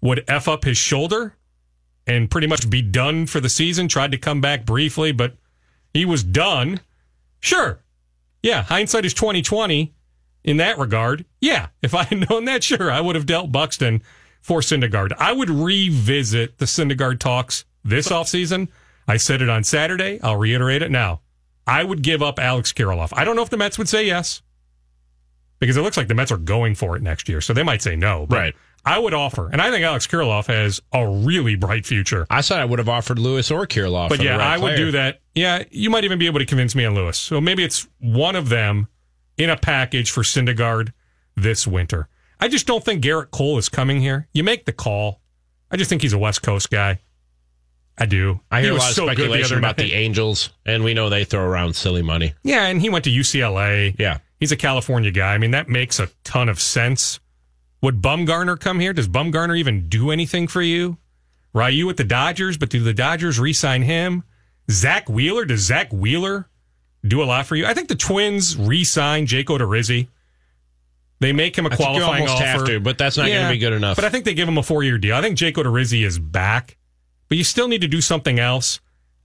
[0.00, 1.34] would F up his shoulder
[2.06, 5.34] and pretty much be done for the season, tried to come back briefly, but
[5.94, 6.80] he was done.
[7.40, 7.78] Sure.
[8.42, 9.94] Yeah, hindsight is 2020
[10.44, 11.24] in that regard.
[11.40, 14.02] Yeah, if I had known that, sure, I would have dealt Buxton
[14.40, 15.12] for Syndergaard.
[15.18, 18.68] I would revisit the Syndergaard talks this offseason.
[19.08, 20.20] I said it on Saturday.
[20.22, 21.20] I'll reiterate it now.
[21.66, 23.10] I would give up Alex Kirilloff.
[23.14, 24.42] I don't know if the Mets would say yes
[25.58, 27.40] because it looks like the Mets are going for it next year.
[27.40, 28.26] So they might say no.
[28.28, 28.54] right.
[28.84, 32.26] I would offer, and I think Alex Kirilloff has a really bright future.
[32.28, 34.08] I said I would have offered Lewis or Kirilloff.
[34.08, 35.20] But yeah, right I would do that.
[35.36, 37.16] Yeah, you might even be able to convince me on Lewis.
[37.16, 38.88] So maybe it's one of them
[39.38, 40.92] in a package for Syndergaard
[41.36, 42.08] this winter.
[42.40, 44.26] I just don't think Gerrit Cole is coming here.
[44.32, 45.20] You make the call.
[45.70, 46.98] I just think he's a West Coast guy.
[47.98, 48.40] I do.
[48.50, 51.24] I hear a lot of so speculation the about the Angels, and we know they
[51.24, 52.34] throw around silly money.
[52.42, 53.94] Yeah, and he went to UCLA.
[53.98, 54.18] Yeah.
[54.40, 55.34] He's a California guy.
[55.34, 57.20] I mean, that makes a ton of sense.
[57.82, 58.92] Would Bumgarner come here?
[58.92, 60.96] Does Bumgarner even do anything for you?
[61.52, 64.24] Ryu with the Dodgers, but do the Dodgers re-sign him?
[64.70, 66.48] Zack Wheeler, does Zack Wheeler
[67.06, 67.66] do a lot for you?
[67.66, 70.08] I think the Twins re-sign Jake Odorizzi.
[71.20, 73.54] They make him a I qualifying offer, have to, but that's not yeah, going to
[73.54, 73.96] be good enough.
[73.96, 75.14] But I think they give him a four-year deal.
[75.14, 76.76] I think Jake Odorizzi is back,
[77.32, 78.78] but you still need to do something else.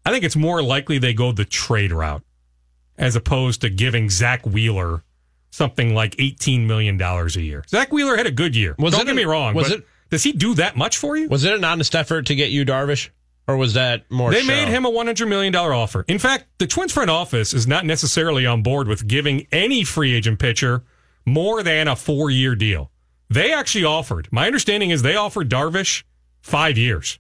[0.05, 2.23] I think it's more likely they go the trade route
[2.97, 5.03] as opposed to giving Zack Wheeler
[5.49, 7.65] something like $18 million a year.
[7.67, 8.77] Zack Wheeler had a good year.
[8.79, 9.55] Was Don't get me wrong.
[9.55, 11.27] Was it, does he do that much for you?
[11.27, 13.09] Was it an honest effort to get you Darvish?
[13.45, 14.31] Or was that more?
[14.31, 14.47] They show?
[14.47, 16.05] made him a $100 million offer.
[16.07, 20.13] In fact, the Twins front office is not necessarily on board with giving any free
[20.15, 20.85] agent pitcher
[21.25, 22.89] more than a four year deal.
[23.29, 26.03] They actually offered, my understanding is they offered Darvish
[26.39, 27.19] five years.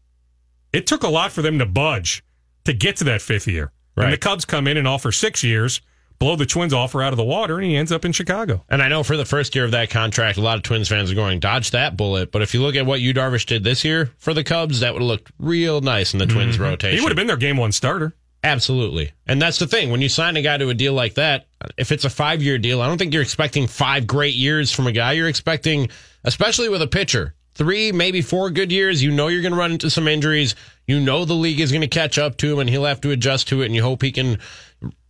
[0.73, 2.23] It took a lot for them to budge
[2.65, 3.71] to get to that fifth year.
[3.95, 4.05] Right.
[4.05, 5.81] And the Cubs come in and offer six years
[6.19, 8.63] blow the Twins offer out of the water, and he ends up in Chicago.
[8.69, 11.11] And I know for the first year of that contract, a lot of Twins fans
[11.11, 12.31] are going, dodge that bullet.
[12.31, 14.93] But if you look at what Yu Darvish did this year for the Cubs, that
[14.93, 16.63] would have looked real nice in the Twins mm-hmm.
[16.63, 16.97] rotation.
[16.97, 18.15] He would have been their game one starter.
[18.43, 19.11] Absolutely.
[19.25, 19.89] And that's the thing.
[19.89, 22.57] When you sign a guy to a deal like that, if it's a five year
[22.57, 25.13] deal, I don't think you're expecting five great years from a guy.
[25.13, 25.89] You're expecting,
[26.23, 29.03] especially with a pitcher, three, maybe four good years.
[29.03, 30.55] You know you're going to run into some injuries.
[30.85, 33.11] You know the league is going to catch up to him, and he'll have to
[33.11, 33.65] adjust to it.
[33.65, 34.37] And you hope he can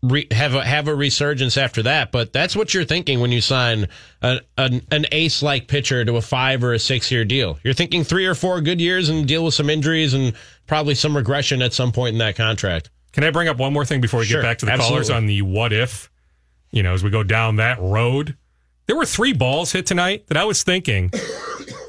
[0.01, 2.11] re- have a, have a resurgence after that.
[2.11, 3.87] But that's what you're thinking when you sign
[4.21, 7.59] a, an, an ace like pitcher to a five or a six year deal.
[7.63, 10.33] You're thinking three or four good years and deal with some injuries and
[10.65, 12.89] probably some regression at some point in that contract.
[13.11, 14.93] Can I bring up one more thing before we sure, get back to the absolutely.
[14.95, 16.09] callers on the what if?
[16.71, 18.37] You know, as we go down that road,
[18.87, 21.11] there were three balls hit tonight that I was thinking,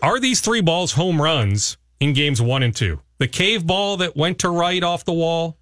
[0.02, 3.00] are these three balls home runs in games one and two?
[3.18, 5.58] The Cave ball that went to right off the wall,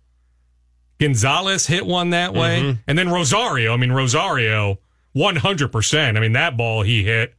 [0.99, 2.61] Gonzalez hit one that way.
[2.61, 2.81] Mm-hmm.
[2.87, 4.79] And then Rosario, I mean, Rosario,
[5.14, 6.16] 100%.
[6.16, 7.35] I mean, that ball he hit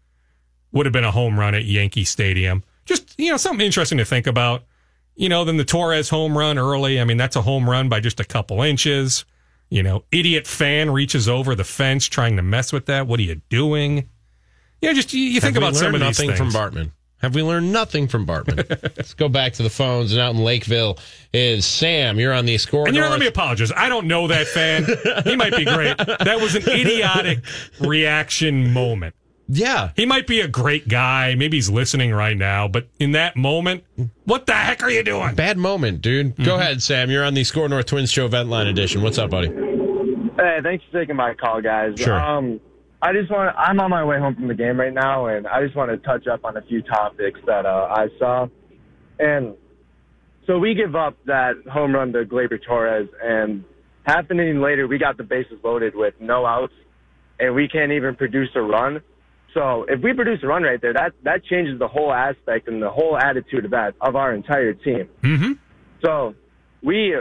[0.71, 2.63] would have been a home run at Yankee Stadium.
[2.85, 4.63] Just, you know, something interesting to think about.
[5.15, 7.01] You know, then the Torres home run early.
[7.01, 9.25] I mean, that's a home run by just a couple inches.
[9.69, 13.07] You know, idiot fan reaches over the fence trying to mess with that.
[13.07, 14.09] What are you doing?
[14.81, 16.37] Yeah, just you, you think about some of these things.
[16.37, 16.91] from Bartman.
[17.19, 18.69] Have we learned nothing from Bartman?
[18.97, 20.11] Let's go back to the phones.
[20.11, 20.99] And out in Lakeville
[21.33, 22.19] is Sam.
[22.19, 22.85] You're on the score.
[22.85, 23.71] And you know, let me apologize.
[23.75, 24.85] I don't know that fan.
[25.23, 25.97] he might be great.
[25.97, 27.39] That was an idiotic
[27.79, 29.15] reaction moment.
[29.49, 29.91] Yeah.
[29.95, 31.33] He might be a great guy.
[31.33, 32.67] Maybe he's listening right now.
[32.67, 33.83] But in that moment,
[34.25, 35.33] what the heck are you doing?
[35.33, 36.33] Bad moment, dude.
[36.35, 36.43] Mm-hmm.
[36.43, 37.09] Go ahead, Sam.
[37.09, 39.01] You're on the SKOR North Twins Show Vent Line Edition.
[39.01, 39.47] What's up, buddy?
[39.47, 41.93] Hey, thanks for taking my call, guys.
[41.97, 42.19] Sure.
[42.19, 42.59] Um,
[43.01, 43.55] I just want.
[43.57, 45.97] I'm on my way home from the game right now, and I just want to
[45.97, 48.47] touch up on a few topics that uh, I saw.
[49.19, 49.55] And
[50.47, 53.63] so we give up that home run to Gleyber Torres, and
[54.03, 56.73] happening later, we got the bases loaded with no outs,
[57.39, 59.01] and we can't even produce a run.
[59.53, 62.81] So if we produce a run right there, that that changes the whole aspect and
[62.81, 65.07] the whole attitude of that of our entire team.
[65.21, 65.51] Mm-hmm.
[66.03, 66.33] So
[66.81, 67.15] we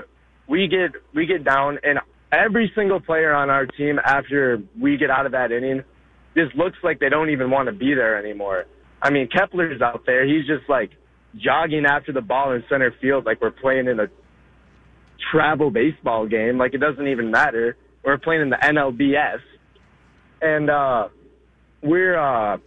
[0.48, 1.98] we get we get down, and
[2.36, 5.82] every single player on our team after we get out of that inning
[6.36, 8.66] just looks like they don't even want to be there anymore.
[9.00, 10.26] I mean, Kepler's out there.
[10.26, 10.90] He's just like
[11.36, 14.06] jogging after the ball in center field like we're playing in a
[15.30, 16.58] travel baseball game.
[16.58, 17.76] Like it doesn't even matter.
[18.04, 19.40] We're playing in the NLDS.
[20.40, 21.08] And uh
[21.82, 22.58] we're uh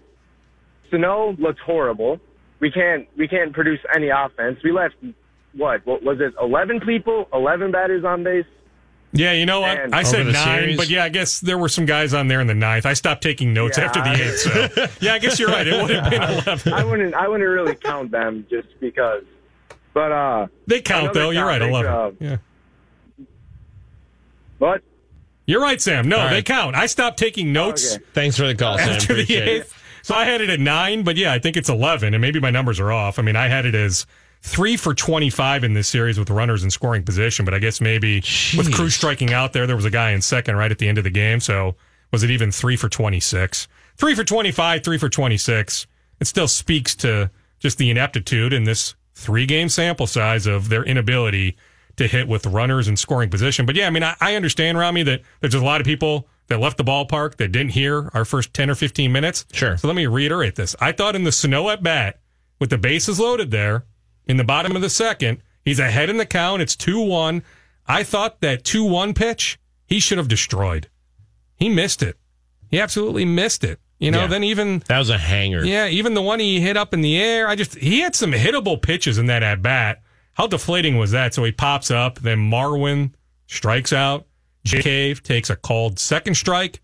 [0.90, 2.20] Sano looks horrible.
[2.60, 4.58] We can't we can't produce any offense.
[4.64, 4.96] We left
[5.54, 8.46] what, what was it 11 people, 11 batters on base.
[9.12, 9.94] Yeah, you know what?
[9.94, 10.78] I said nine, series?
[10.78, 12.86] but yeah, I guess there were some guys on there in the ninth.
[12.86, 15.66] I stopped taking notes yeah, after the eighth, so yeah, I guess you're right.
[15.66, 16.74] It would have been eleven.
[16.74, 17.14] I wouldn't.
[17.16, 19.24] I wouldn't really count them just because.
[19.94, 21.32] But uh, they count though.
[21.32, 21.62] You're right.
[21.62, 21.92] Eleven.
[21.92, 22.38] Uh, yeah.
[24.60, 24.84] But
[25.48, 26.08] You're right, Sam.
[26.08, 26.30] No, right.
[26.30, 26.76] they count.
[26.76, 27.96] I stopped taking notes.
[27.96, 28.04] Okay.
[28.14, 28.90] Thanks for the call, Sam.
[28.90, 29.72] After Appreciate the eighth.
[29.72, 30.06] It.
[30.06, 32.52] So I had it at nine, but yeah, I think it's eleven, and maybe my
[32.52, 33.18] numbers are off.
[33.18, 34.06] I mean, I had it as
[34.42, 38.22] three for 25 in this series with runners in scoring position, but I guess maybe
[38.22, 38.58] Jeez.
[38.58, 40.98] with Cruz striking out there, there was a guy in second right at the end
[40.98, 41.40] of the game.
[41.40, 41.76] So
[42.12, 43.68] was it even three for 26?
[43.98, 45.88] Three for 25, three for 26.
[46.20, 50.84] It still speaks to just the ineptitude in this three game sample size of their
[50.84, 51.58] inability
[51.98, 53.66] to hit with runners in scoring position.
[53.66, 56.60] But yeah, I mean, I, I understand, Rami, that there's a lot of people that
[56.60, 59.46] left the ballpark that didn't hear our first 10 or 15 minutes.
[59.52, 59.78] Sure.
[59.78, 60.76] So let me reiterate this.
[60.80, 62.20] I thought in the Sano at bat,
[62.58, 63.86] with the bases loaded there,
[64.30, 65.42] in the bottom of the second.
[65.66, 66.62] He's ahead in the count.
[66.62, 67.44] It's 2 1.
[67.88, 70.88] I thought that 2 1 pitch, he should have destroyed.
[71.58, 72.18] He missed it.
[72.70, 73.80] He absolutely missed it.
[73.98, 74.28] You know, yeah.
[74.28, 74.80] then even.
[74.88, 75.66] That was a hanger.
[75.66, 77.50] Yeah, even the one he hit up in the air.
[77.50, 77.76] I just.
[77.76, 80.02] He had some hittable pitches in that at bat.
[80.36, 81.34] How deflating was that?
[81.34, 83.12] So he pops up, then Marwin
[83.48, 84.26] strikes out.
[84.64, 86.82] Jake Cave takes a called second strike,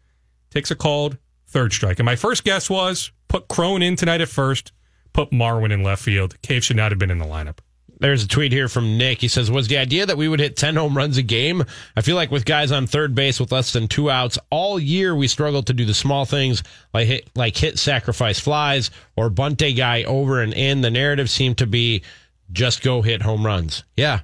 [0.49, 1.99] takes a called third strike.
[1.99, 4.73] And my first guess was put Cron in tonight at first,
[5.15, 6.39] put Marwin in left field.
[6.41, 7.59] Cave should not have been in the lineup.
[8.01, 9.21] There's a tweet here from Nick.
[9.21, 11.63] He says, Was the idea that we would hit 10 home runs a game?
[11.95, 15.15] I feel like with guys on third base with less than two outs, all year
[15.15, 16.61] we struggled to do the small things
[16.93, 20.81] like hit, like hit sacrifice flies or bunt a guy over and in.
[20.81, 22.03] The narrative seemed to be
[22.51, 23.85] just go hit home runs.
[23.95, 24.19] Yeah.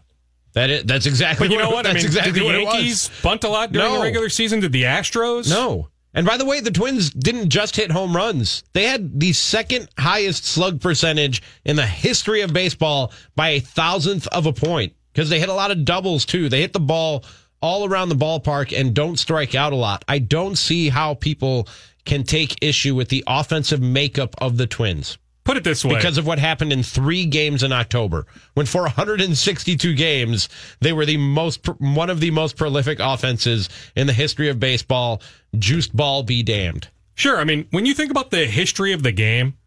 [0.52, 1.84] That is, that's exactly but you what, know what?
[1.84, 3.98] That's I mean, exactly did the Yankees bunt a lot during no.
[4.00, 4.60] the regular season?
[4.60, 5.50] Did the Astros?
[5.50, 5.88] No.
[6.14, 8.64] And by the way, the Twins didn't just hit home runs.
[8.74, 14.28] They had the second highest slug percentage in the history of baseball by a thousandth
[14.28, 16.50] of a point because they hit a lot of doubles too.
[16.50, 17.24] They hit the ball
[17.62, 20.04] all around the ballpark and don't strike out a lot.
[20.08, 21.68] I don't see how people
[22.06, 25.18] can take issue with the offensive makeup of the Twins.
[25.52, 25.96] Put it this way.
[25.96, 30.48] Because of what happened in three games in October, when for 162 games,
[30.80, 35.22] they were the most, one of the most prolific offenses in the history of baseball.
[35.60, 36.88] Juiced ball be damned.
[37.16, 37.38] Sure.
[37.38, 39.58] I mean, when you think about the history of the game,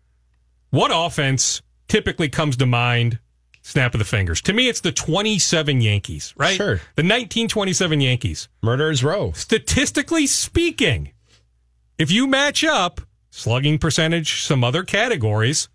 [0.71, 3.19] what offense typically comes to mind
[3.61, 4.41] snap of the fingers.
[4.41, 6.57] To me, it's the 27 Yankees, right?
[6.57, 6.77] Sure.
[6.97, 8.49] The 1927 Yankees.
[8.63, 9.33] Murderers Row.
[9.33, 11.13] Statistically speaking,
[11.99, 15.69] if you match up slugging percentage, some other categories,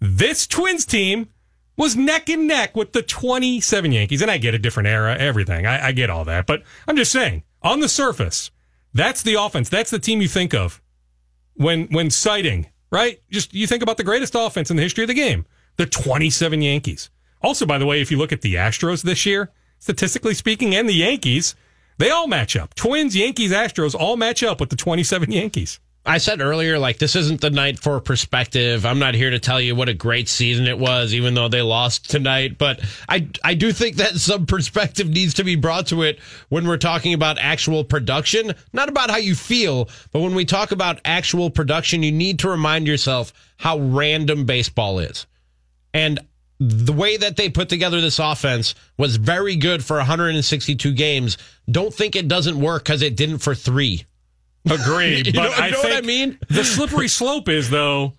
[0.00, 1.28] this Twins team
[1.76, 4.22] was neck and neck with the 27 Yankees.
[4.22, 5.66] And I get a different era, everything.
[5.66, 6.46] I, I get all that.
[6.46, 8.50] But I'm just saying, on the surface,
[8.92, 9.68] that's the offense.
[9.68, 10.80] That's the team you think of
[11.54, 13.20] when when citing, right?
[13.30, 16.62] Just you think about the greatest offense in the history of the game, the 27
[16.62, 17.10] Yankees.
[17.42, 20.88] Also, by the way, if you look at the Astros this year, statistically speaking, and
[20.88, 21.54] the Yankees,
[21.98, 22.74] they all match up.
[22.74, 25.80] Twins, Yankees, Astros all match up with the 27 Yankees.
[26.06, 28.84] I said earlier, like, this isn't the night for perspective.
[28.84, 31.62] I'm not here to tell you what a great season it was, even though they
[31.62, 32.58] lost tonight.
[32.58, 36.18] But I, I do think that some perspective needs to be brought to it
[36.50, 40.72] when we're talking about actual production, not about how you feel, but when we talk
[40.72, 45.26] about actual production, you need to remind yourself how random baseball is.
[45.94, 46.20] And
[46.60, 51.38] the way that they put together this offense was very good for 162 games.
[51.70, 54.04] Don't think it doesn't work because it didn't for three.
[54.70, 55.32] Agreed.
[55.34, 56.38] but know, I know think what I mean?
[56.48, 58.14] the slippery slope is though,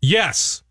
[0.00, 0.62] yes,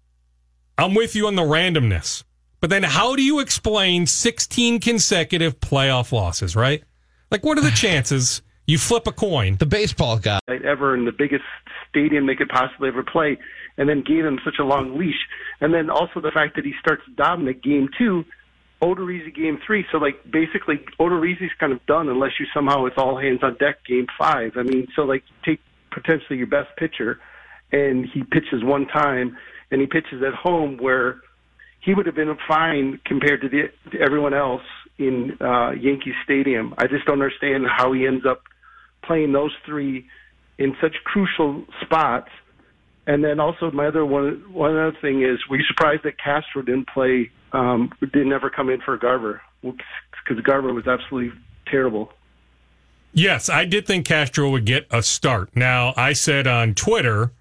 [0.77, 2.23] I'm with you on the randomness.
[2.59, 6.83] But then how do you explain 16 consecutive playoff losses, right?
[7.31, 9.57] Like what are the chances you flip a coin?
[9.57, 10.39] The baseball guy.
[10.47, 11.43] Ever in the biggest
[11.89, 13.37] stadium they could possibly ever play,
[13.77, 15.27] and then gave him such a long leash.
[15.61, 18.25] And then also the fact that he starts Dobnak game two
[18.81, 19.85] Odorizzi game three.
[19.91, 23.85] So like basically Odorizzi's kind of done unless you somehow it's all hands on deck
[23.85, 24.51] game five.
[24.55, 25.59] I mean, so like take
[25.91, 27.19] potentially your best pitcher
[27.71, 29.37] and he pitches one time
[29.71, 31.21] and he pitches at home where
[31.79, 34.63] he would have been fine compared to, the, to everyone else
[34.97, 36.73] in uh, Yankee Stadium.
[36.77, 38.41] I just don't understand how he ends up
[39.03, 40.07] playing those three
[40.57, 42.29] in such crucial spots.
[43.05, 46.61] And then also my other one one other thing is, were you surprised that Castro
[46.61, 52.11] didn't play um, didn't ever come in for Garver because Garver was absolutely terrible.
[53.13, 55.55] Yes, I did think Castro would get a start.
[55.55, 57.31] Now, I said on Twitter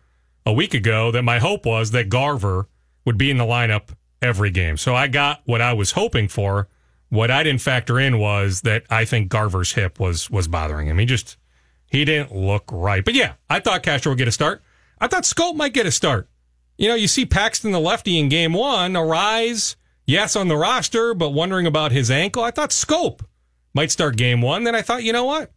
[0.45, 2.69] a week ago that my hope was that Garver
[3.05, 3.91] would be in the lineup
[4.23, 4.77] every game.
[4.77, 6.69] So I got what I was hoping for.
[7.09, 10.99] What I didn't factor in was that I think Garver's hip was was bothering him.
[10.99, 11.37] He just
[11.91, 13.05] he didn't look right.
[13.05, 14.63] But yeah, I thought Castro would get a start.
[15.01, 16.29] I thought Schoop might get a start.
[16.79, 21.15] You know, you see Paxton the lefty in game one, Arraez yes, on the roster,
[21.15, 22.43] but wondering about his ankle.
[22.43, 23.21] I thought Schoop
[23.75, 24.65] might start game one.
[24.65, 25.53] Then I thought, you know what?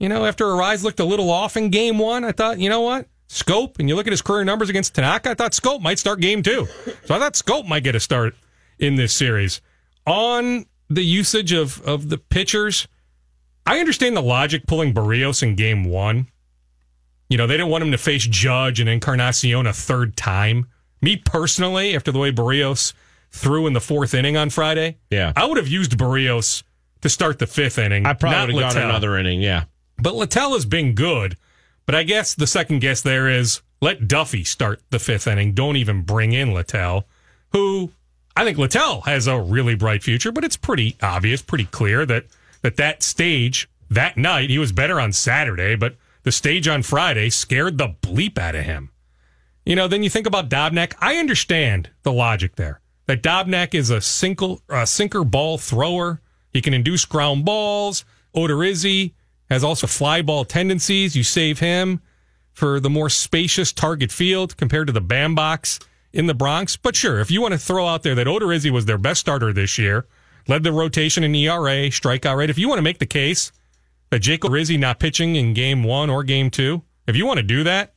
[0.00, 2.80] You know, after Arraez looked a little off in game one, I thought, you know
[2.80, 3.06] what?
[3.28, 6.20] Schoop, and you look at his career numbers against Tanaka, I thought Schoop might start
[6.20, 6.66] game two.
[7.04, 8.34] So I thought Schoop might get a start
[8.78, 9.60] in this series.
[10.06, 12.86] On the usage of, of the pitchers,
[13.66, 16.28] I understand the logic pulling Berrios in game one.
[17.30, 20.66] You know, they didn't want him to face Judge and Encarnacion a third time.
[21.00, 22.92] Me personally, after the way Berrios
[23.34, 26.62] threw in the fourth inning on Friday, yeah, I would have used Berrios
[27.02, 28.06] to start the fifth inning.
[28.06, 29.64] I probably would have gone another inning, yeah.
[29.98, 31.36] But Littell has been good.
[31.86, 35.52] But I guess the second guess there is let Duffy start the fifth inning.
[35.52, 37.06] Don't even bring in Littell,
[37.52, 37.90] who
[38.36, 42.24] I think Littell has a really bright future, but it's pretty obvious, pretty clear that
[42.62, 47.28] that, that stage that night, he was better on Saturday, but the stage on Friday
[47.28, 48.90] scared the bleep out of him.
[49.66, 50.94] You know, then you think about Dobnak.
[51.00, 56.20] I understand the logic there that Dobnak is a single, a sinker ball thrower.
[56.50, 58.04] He can induce ground balls.
[58.34, 59.12] Odorizzi
[59.50, 61.16] has also fly ball tendencies.
[61.16, 62.00] You save him
[62.52, 65.80] for the more spacious target field compared to the BAM box
[66.12, 66.76] in the Bronx.
[66.76, 69.52] But sure, if you want to throw out there that Odorizzi was their best starter
[69.52, 70.06] this year,
[70.48, 73.52] led the rotation in ERA, strikeout rate, if you want to make the case
[74.10, 77.42] that Jake Odorizzi not pitching in game one or game two, if you want to
[77.42, 77.94] do that,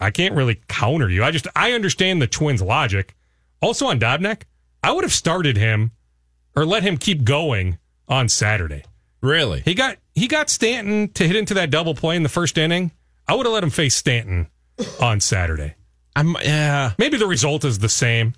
[0.00, 1.24] I can't really counter you.
[1.24, 3.15] I just, I understand the Twins' logic.
[3.60, 4.42] Also on Dobnak,
[4.82, 5.92] I would have started him
[6.54, 8.84] or let him keep going on Saturday.
[9.20, 9.62] Really?
[9.64, 12.92] He got he got Stanton to hit into that double play in the first inning.
[13.26, 14.48] I would have let him face Stanton
[15.00, 15.74] on Saturday.
[16.14, 16.92] I'm yeah.
[16.98, 18.34] Maybe the result is the same.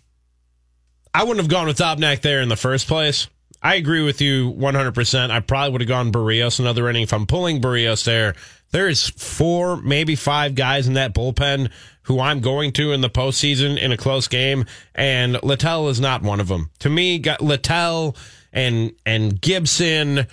[1.13, 3.29] I wouldn't have gone with Dobnak there in the first place.
[3.61, 5.31] I agree with you 100%.
[5.31, 7.03] I probably would have gone Berrios another inning.
[7.03, 8.35] If I'm pulling Berrios there,
[8.71, 11.71] there's four, maybe five guys in that bullpen
[12.03, 14.65] who I'm going to in the postseason in a close game,
[14.95, 16.71] and Littell is not one of them.
[16.81, 18.17] To me, got Littell
[18.53, 20.27] and and Gibson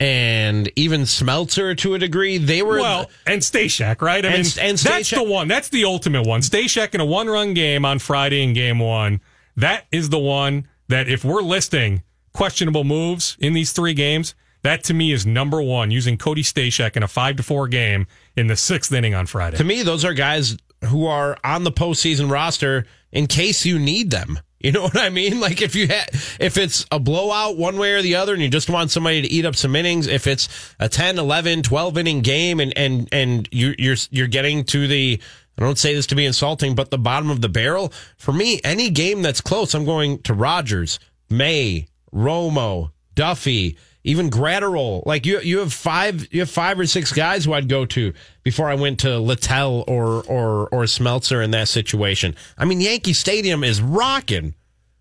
[0.00, 2.38] and even Smeltzer to a degree.
[2.38, 4.24] They were well, and Stashak, right?
[4.24, 5.48] I and, mean, and that's the one.
[5.48, 6.40] That's the ultimate one.
[6.40, 9.20] Stashak in a one-run game on Friday in Game One.
[9.56, 12.02] That is the one that if we're listing
[12.32, 15.90] questionable moves in these three games, that to me is number one.
[15.90, 18.06] Using Cody Stashak in a five to four game
[18.36, 19.56] in the sixth inning on Friday.
[19.56, 20.56] To me, those are guys
[20.86, 24.38] who are on the postseason roster in case you need them.
[24.60, 25.40] You know what I mean?
[25.40, 26.08] Like if you had,
[26.40, 29.28] if it's a blowout one way or the other and you just want somebody to
[29.28, 30.48] eat up some innings, if it's
[30.78, 35.20] a 10, 11, 12 inning game and, and, and you, you're, you're getting to the,
[35.56, 38.60] I don't say this to be insulting, but the bottom of the barrel, for me,
[38.64, 40.98] any game that's close, I'm going to Rogers,
[41.30, 45.04] May, Romo, Duffy, even Graterol.
[45.06, 48.12] Like you, you have five, you have five or six guys who I'd go to
[48.42, 52.34] before I went to Littell or or or Smeltzer in that situation.
[52.56, 54.54] I mean, Yankee Stadium is rocking.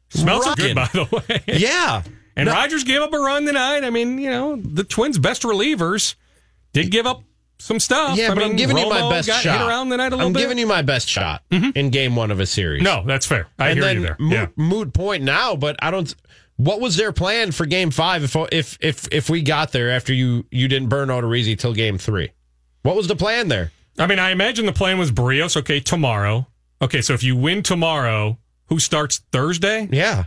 [0.09, 1.43] Smeltzer good, by the way.
[1.59, 2.03] Yeah.
[2.35, 2.53] And no.
[2.53, 3.83] Rogers gave up a run tonight.
[3.83, 6.13] I mean, you know, the Twins' best relievers
[6.71, 7.23] did give up
[7.59, 8.17] some stuff.
[8.17, 9.67] Yeah, I but mean, I'm giving Romo you my best shot.
[9.67, 10.39] Around the night a little I'm bit.
[10.41, 11.71] giving you my best shot mm-hmm.
[11.75, 12.83] in game one of a series.
[12.83, 13.47] No, that's fair.
[13.57, 14.15] I and hear then you there.
[14.19, 14.47] Moot, yeah.
[14.55, 16.13] moot point now, but I don't.
[16.57, 18.23] What was their plan for Game Five?
[18.23, 21.97] If if if if we got there after you you didn't burn Odorizzi till Game
[21.97, 22.31] Three,
[22.81, 23.71] what was the plan there?
[23.99, 25.55] I mean, I imagine the plan was Berrios.
[25.55, 26.47] Okay, tomorrow.
[26.81, 29.87] Okay, so if you win tomorrow, who starts Thursday?
[29.91, 30.25] Yeah.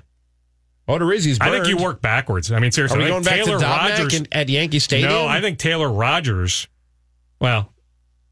[0.89, 1.55] Odorizzi's burned.
[1.55, 2.51] I think you work backwards.
[2.51, 2.99] I mean, seriously.
[2.99, 5.11] Are we going back Taylor to Rogers in, at Yankee Stadium?
[5.11, 6.67] No, I think Taylor Rogers.
[7.41, 7.73] Well,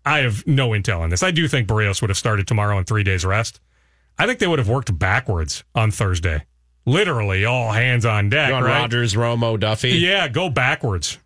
[0.05, 1.22] I have no intel on this.
[1.22, 3.61] I do think Berrios would have started tomorrow on three days rest.
[4.18, 6.44] I think they would have worked backwards on Thursday.
[6.89, 8.53] Literally, all hands on deck.
[8.53, 8.80] on right?
[8.80, 9.91] Rogers, Romo, Duffy.
[9.91, 11.18] Yeah, go backwards.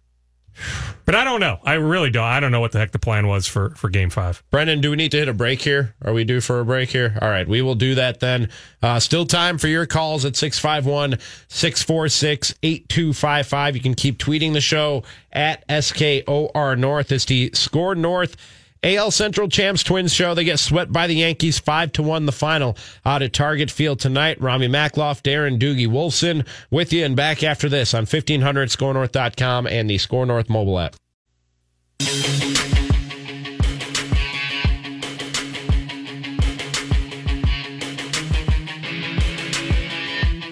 [1.05, 1.59] But I don't know.
[1.65, 2.25] I really don't.
[2.25, 4.43] I don't know what the heck the plan was for, for game five.
[4.51, 5.95] Brendan, do we need to hit a break here?
[6.03, 7.19] Are we due for a break here?
[7.21, 8.51] All right, we will do that then.
[8.83, 13.77] Uh, still time for your calls at 651 646 8255.
[13.77, 15.03] You can keep tweeting the show
[15.33, 17.11] at SKOR North.
[17.11, 18.37] It's the SKOR North
[18.85, 20.35] AL Central Champs Twins show.
[20.35, 22.27] They get swept by the Yankees five to one.
[22.27, 22.77] The final
[23.07, 24.41] out at Target Field tonight.
[24.41, 29.89] Ramie Makloff, Darren Doogie Wolfson with you and back after this on 1500 skornorth.com and
[29.89, 30.97] the SKOR North mobile app.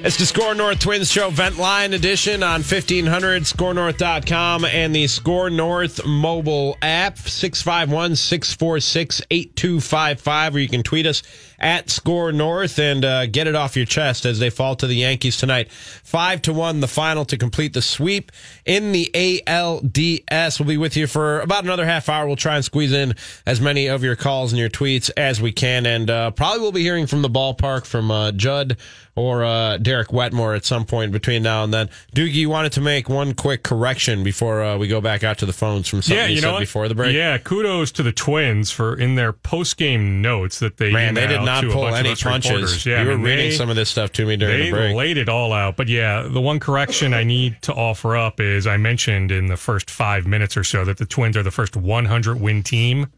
[0.02, 5.50] It's the SKOR North Twins Show Vent Line edition on 1500 skornorth.com and the SKOR
[5.50, 11.22] North mobile app 651 646 8255 where you can tweet us
[11.60, 14.94] at SKOR North and uh, get it off your chest as they fall to the
[14.94, 15.70] Yankees tonight.
[15.70, 18.32] 5 to 1 the final to complete the sweep
[18.64, 20.58] in the ALDS.
[20.58, 22.26] We'll be with you for about another half hour.
[22.26, 23.14] We'll try and squeeze in
[23.46, 26.72] as many of your calls and your tweets as we can and uh, probably we'll
[26.72, 28.76] be hearing from the ballpark from uh, Judd
[29.16, 31.90] or uh, Derek Wetmore at some point between now and then.
[32.14, 35.46] Doogie, you wanted to make one quick correction before uh, we go back out to
[35.46, 36.60] the phones from something yeah, you, you know said what?
[36.60, 37.14] before the break.
[37.14, 41.26] Yeah, kudos to the Twins for in their post game notes that they Man, they
[41.26, 42.84] did emailed not pull any punches.
[42.86, 44.64] Yeah, you I were mean, reading they- some of this stuff to me during they
[44.66, 44.94] the break.
[44.96, 45.76] laid it all out.
[45.76, 49.56] But yeah, the one correction I need to offer up is I mentioned in the
[49.56, 53.08] first five minutes or so that the Twins are the first 100 win team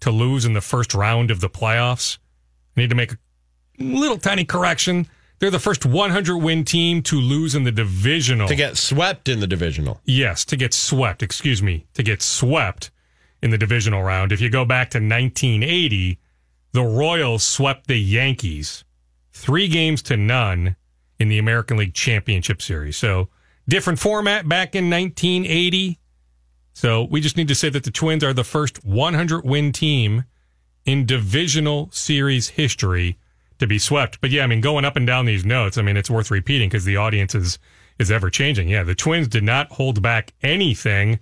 [0.00, 2.18] to lose in the first round of the playoffs.
[2.76, 3.18] I need to make a
[3.78, 5.06] little tiny correction.
[5.38, 8.48] They're the first 100 win team to lose in the divisional.
[8.48, 10.00] to get swept in the divisional.
[10.04, 12.90] Yes, to get swept, excuse me, to get swept
[13.42, 14.32] in the divisional round.
[14.32, 16.18] If you go back to 1980,
[16.72, 18.84] the Royals swept the Yankees
[19.32, 20.76] three games to none
[21.18, 22.96] in the American League Championship Series.
[22.96, 23.28] So,
[23.68, 25.98] different format back in 1980.
[26.74, 30.24] So, we just need to say that the Twins are the first 100 win team
[30.84, 33.18] in divisional series history
[33.58, 34.20] to be swept.
[34.20, 36.68] But yeah, I mean, going up and down these notes, I mean, it's worth repeating
[36.68, 37.58] because the audience is,
[37.98, 38.68] is ever changing.
[38.68, 41.18] Yeah, the Twins did not hold back anything.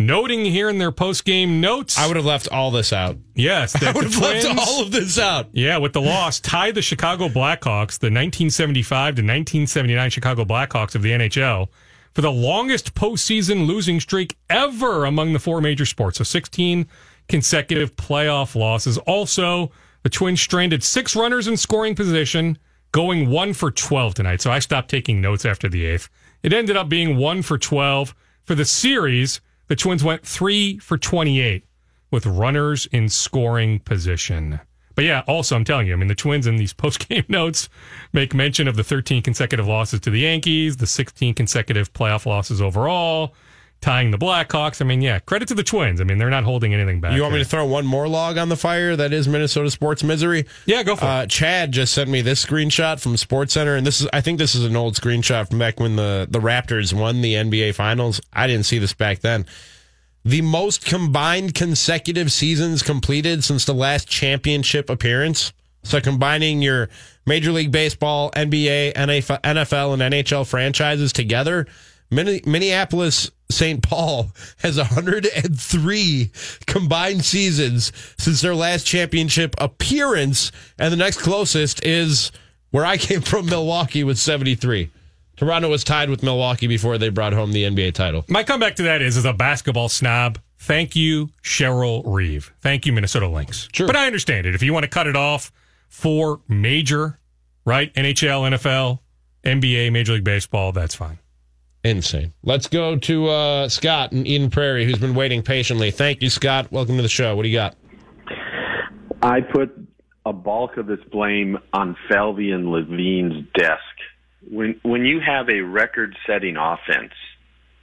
[0.00, 3.16] Noting here in their post game notes, I would have left all this out.
[3.34, 5.48] yes, I would have left all of this out.
[5.52, 11.02] yeah, with the loss, tied the Chicago Blackhawks, the 1975 to 1979 Chicago Blackhawks of
[11.02, 11.66] the NHL,
[12.14, 16.18] for the longest postseason losing streak ever among the four major sports.
[16.18, 16.86] So 16
[17.28, 18.98] consecutive playoff losses.
[18.98, 19.72] Also,
[20.04, 22.56] the Twins stranded six runners in scoring position,
[22.92, 24.40] going one for 12 tonight.
[24.40, 26.08] So I stopped taking notes after the eighth.
[26.44, 28.14] It ended up being one for 12.
[28.44, 31.64] For the series, the Twins went three for 28
[32.10, 34.60] with runners in scoring position.
[34.94, 37.68] But yeah, also I'm telling you, I mean the Twins in these post-game notes
[38.12, 42.60] make mention of the 13 consecutive losses to the Yankees, the 16 consecutive playoff losses
[42.60, 43.34] overall,
[43.80, 44.80] tying the Blackhawks.
[44.80, 46.00] I mean, yeah, credit to the Twins.
[46.00, 47.12] I mean, they're not holding anything back.
[47.14, 50.02] You want me to throw one more log on the fire that is Minnesota sports
[50.02, 50.46] misery?
[50.66, 51.30] Yeah, go for Uh, it.
[51.30, 54.54] Chad just sent me this screenshot from Sports Center, and this is I think this
[54.54, 58.20] is an old screenshot from back when the the Raptors won the NBA Finals.
[58.32, 59.46] I didn't see this back then.
[60.24, 65.52] The most combined consecutive seasons completed since the last championship appearance.
[65.84, 66.90] So combining your
[67.24, 71.66] Major League Baseball, NBA, NFL, and NHL franchises together,
[72.10, 73.82] Minneapolis St.
[73.82, 76.30] Paul has 103
[76.66, 82.30] combined seasons since their last championship appearance, and the next closest is
[82.70, 84.90] Where I came from, Milwaukee with 73.
[85.36, 88.24] Toronto was tied with Milwaukee before they brought home the NBA title.
[88.28, 92.52] My comeback to that is as a basketball snob, thank you, Cheryl Reeve.
[92.60, 93.68] Thank you, Minnesota Lynx.
[93.72, 93.86] Sure.
[93.86, 94.54] But I understand it.
[94.54, 95.52] If you want to cut it off
[95.88, 97.18] for major,
[97.64, 97.94] right?
[97.94, 98.98] NHL, NFL,
[99.44, 101.18] NBA, Major League Baseball, that's fine.
[101.84, 102.32] Insane.
[102.42, 105.90] Let's go to uh, Scott in Eden Prairie, who's been waiting patiently.
[105.90, 106.72] Thank you, Scott.
[106.72, 107.36] Welcome to the show.
[107.36, 107.76] What do you got?
[109.22, 109.74] I put
[110.26, 113.82] a bulk of this blame on Falvey and Levine's desk.
[114.50, 117.12] When when you have a record-setting offense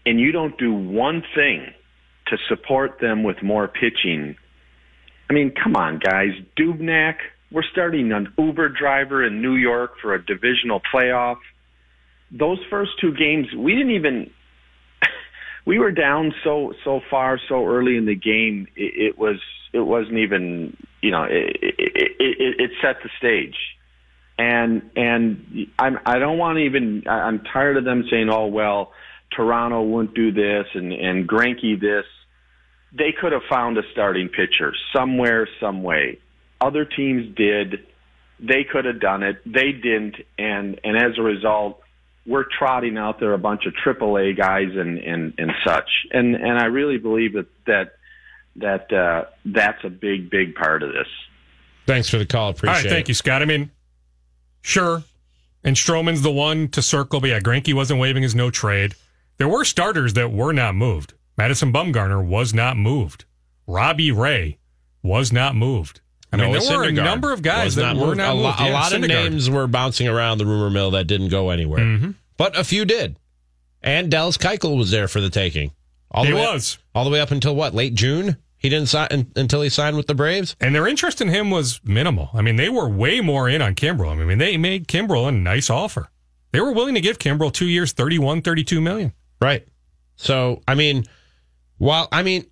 [0.06, 1.74] and you don't do one thing
[2.28, 4.36] to support them with more pitching,
[5.30, 6.32] I mean, come on, guys.
[6.58, 7.16] Dobnak,
[7.52, 11.38] we're starting an Uber driver in New York for a divisional playoff.
[12.32, 14.32] Those first two games, we didn't even.
[15.68, 18.68] We were down so so far so early in the game.
[18.76, 19.40] It, it was
[19.74, 21.76] it wasn't even you know it, it,
[22.20, 23.56] it, it set the stage
[24.38, 28.92] and and I'm I don't want to even I'm tired of them saying oh well
[29.32, 32.06] Toronto wouldn't do this and and Greinke this
[32.92, 36.20] they could have found a starting pitcher somewhere some way
[36.60, 37.86] other teams did
[38.40, 41.82] they could have done it they didn't and and as a result
[42.26, 46.58] we're trotting out there a bunch of AAA guys and and and such and and
[46.60, 47.94] I really believe that that
[48.58, 51.08] that uh, that's a big, big part of this.
[51.86, 52.50] Thanks for the call.
[52.50, 53.10] Appreciate All right, thank it.
[53.10, 53.42] you, Scott.
[53.42, 53.72] I mean,
[54.62, 55.04] sure,
[55.64, 58.96] and Stroman's the one to circle, but yeah, Greinke wasn't waving his no trade.
[59.38, 61.14] There were starters that were not moved.
[61.38, 63.26] Madison Bumgarner was not moved.
[63.68, 64.58] Robbie Ray
[65.04, 66.00] was not moved.
[66.40, 68.18] I mean, Noah there were Syndergaard a number of guys that were moved.
[68.18, 68.44] not a, moved.
[68.46, 71.50] lo- a Yeah, lot of names were bouncing around the rumor mill that didn't go
[71.50, 72.12] anywhere, Mm-hmm.
[72.38, 73.18] but a few did.
[73.82, 75.72] And Dallas Keuchel was there for the taking.
[76.12, 76.78] All He the way was.
[76.94, 77.74] all the way up until what?
[77.76, 78.38] Late June.
[78.58, 80.56] He didn't sign until he signed with the Braves.
[80.60, 82.30] And their interest in him was minimal.
[82.34, 84.10] I mean, they were way more in on Kimbrel.
[84.10, 86.10] I mean, they made Kimbrel a nice offer.
[86.52, 89.14] They were willing to give Kimbrel two years, 31, 32 million.
[89.40, 89.68] Right.
[90.16, 91.04] So, I mean,
[91.78, 92.46] while, I mean,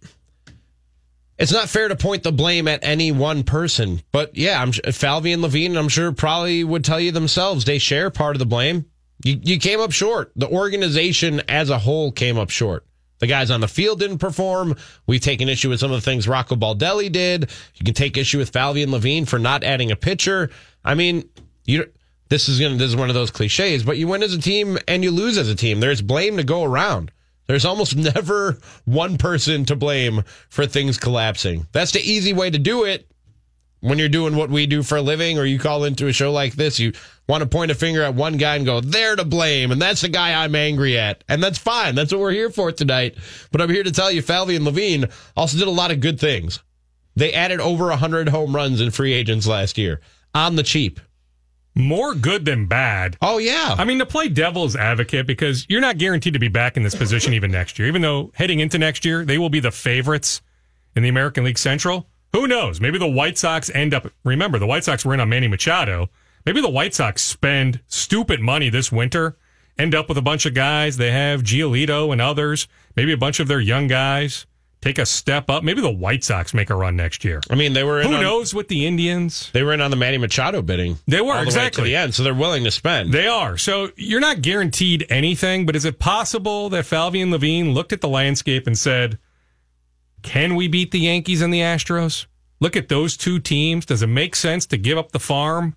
[1.38, 5.34] it's not fair to point the blame at any one person, but yeah, I'm Falvey
[5.34, 8.86] and Levine, I'm sure probably would tell you themselves they share part of the blame.
[9.24, 10.32] You, you came up short.
[10.36, 12.86] The organization as a whole came up short.
[13.20, 14.76] The guys on the field didn't perform.
[15.08, 17.50] We've taken issue with some of the things Rocco Baldelli did.
[17.76, 20.50] You can take issue with Falvey and Levine for not adding a pitcher.
[20.84, 21.30] I mean,
[21.64, 21.90] you
[22.28, 24.78] this is gonna this is one of those cliches, but you win as a team
[24.88, 25.80] and you lose as a team.
[25.80, 27.12] There's blame to go around.
[27.48, 31.68] There's almost never one person to blame for things collapsing.
[31.72, 33.08] That's the easy way to do it
[33.84, 36.32] when you're doing what we do for a living or you call into a show
[36.32, 36.80] like this.
[36.80, 36.94] You
[37.28, 39.72] want to point a finger at one guy and go, they're to blame.
[39.72, 41.24] And that's the guy I'm angry at.
[41.28, 41.94] And that's fine.
[41.94, 43.18] That's what we're here for tonight.
[43.52, 46.20] But I'm here to tell you, Falvey and Levine also did a lot of good
[46.20, 46.60] things.
[47.16, 50.00] They added over 100 home runs in free agents last year
[50.34, 51.00] on the cheap.
[51.76, 53.18] More good than bad.
[53.22, 53.76] Oh, yeah.
[53.78, 56.94] I mean, to play devil's advocate, because you're not guaranteed to be back in this
[56.96, 60.42] position even next year, even though heading into next year, they will be the favorites
[60.96, 62.08] in the American League Central.
[62.32, 62.80] Who knows?
[62.80, 66.10] Maybe the White Sox end up, remember, the White Sox were in on Manny Machado.
[66.46, 69.38] Maybe the White Sox spend stupid money this winter,
[69.78, 70.98] end up with a bunch of guys.
[70.98, 74.46] They have Giolito and others, maybe a bunch of their young guys
[74.84, 75.64] take a step up.
[75.64, 77.42] Maybe the White Sox make a run next year.
[77.50, 79.50] I mean, they were in Who on, knows with the Indians?
[79.54, 80.98] They were in on the Manny Machado bidding.
[81.08, 81.84] They were, the exactly.
[81.84, 83.14] to the end, so they're willing to spend.
[83.14, 83.58] They are.
[83.58, 88.02] So you're not guaranteed anything, but is it possible that Falvey and Levine looked at
[88.02, 89.18] the landscape and said,
[90.22, 92.26] can we beat the Yankees and the Astros?
[92.60, 93.86] Look at those two teams.
[93.86, 95.76] Does it make sense to give up the farm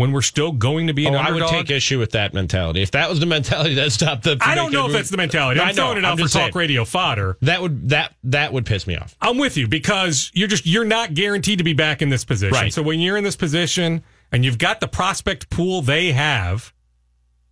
[0.00, 2.80] when we're still going to be an oh, I would take issue with that mentality.
[2.80, 5.60] If that was the mentality that stopped the, I don't know if that's the mentality.
[5.60, 7.36] I'm I know, throwing it out for talk radio fodder.
[7.42, 9.14] That would that that would piss me off.
[9.20, 12.54] I'm with you because you're just you're not guaranteed to be back in this position.
[12.54, 12.72] Right.
[12.72, 16.72] So when you're in this position and you've got the prospect pool they have,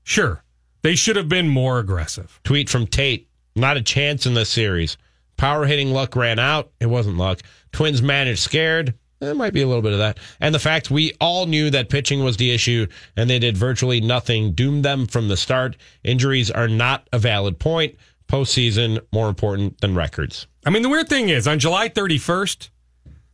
[0.02, 0.42] sure,
[0.80, 2.40] they should have been more aggressive.
[2.44, 3.28] Tweet from Tate.
[3.56, 4.96] Not a chance in this series.
[5.36, 6.70] Power hitting luck ran out.
[6.80, 7.40] It wasn't luck.
[7.72, 8.94] Twins managed scared.
[9.20, 10.18] There might be a little bit of that.
[10.40, 14.00] And the fact we all knew that pitching was the issue and they did virtually
[14.00, 15.76] nothing doomed them from the start.
[16.04, 17.96] Injuries are not a valid point.
[18.28, 20.46] Postseason more important than records.
[20.64, 22.68] I mean, the weird thing is, on July 31st,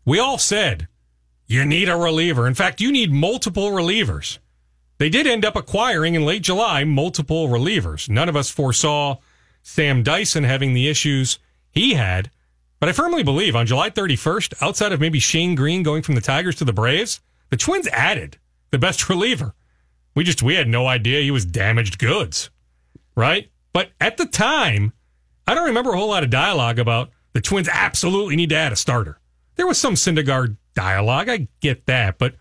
[0.05, 0.89] we all said
[1.47, 2.47] you need a reliever.
[2.47, 4.39] In fact, you need multiple relievers.
[4.99, 8.09] They did end up acquiring in late July multiple relievers.
[8.09, 9.16] None of us foresaw
[9.62, 11.39] Sam Dyson having the issues
[11.70, 12.30] he had.
[12.85, 16.20] But I firmly believe on July 31st, outside of maybe Shane Greene going from the
[16.20, 17.18] Tigers to the Braves,
[17.49, 18.37] the Twins added
[18.72, 19.55] the best reliever.
[20.14, 22.51] We just, we had no idea he was damaged goods,
[23.16, 23.49] right?
[23.72, 24.93] But at the time,
[25.49, 28.72] I don't remember a whole lot of dialogue about the Twins absolutely need to add
[28.74, 29.18] a starter.
[29.57, 31.30] There was some Syndergaard dialogue.
[31.30, 32.35] I get that, but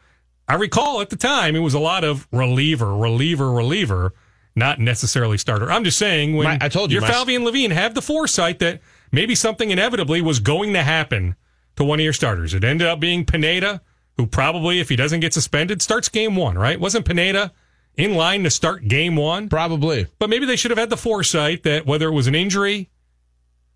[0.50, 4.14] I recall at the time it was a lot of reliever, reliever, reliever,
[4.58, 5.72] not necessarily starter.
[5.72, 8.02] I'm just saying when My- I told you, your my- Falvey and Levine have the
[8.02, 8.82] foresight that
[9.14, 11.36] maybe something inevitably was going to happen
[11.78, 12.54] to one of your starters.
[12.54, 13.82] It ended up being Pineda,
[14.18, 16.80] who probably, if he doesn't get suspended, starts game one, right?
[16.80, 17.54] Wasn't Pineda
[17.96, 19.48] in line to start game one?
[19.48, 20.08] Probably.
[20.20, 22.90] But maybe they should have had the foresight that whether it was an injury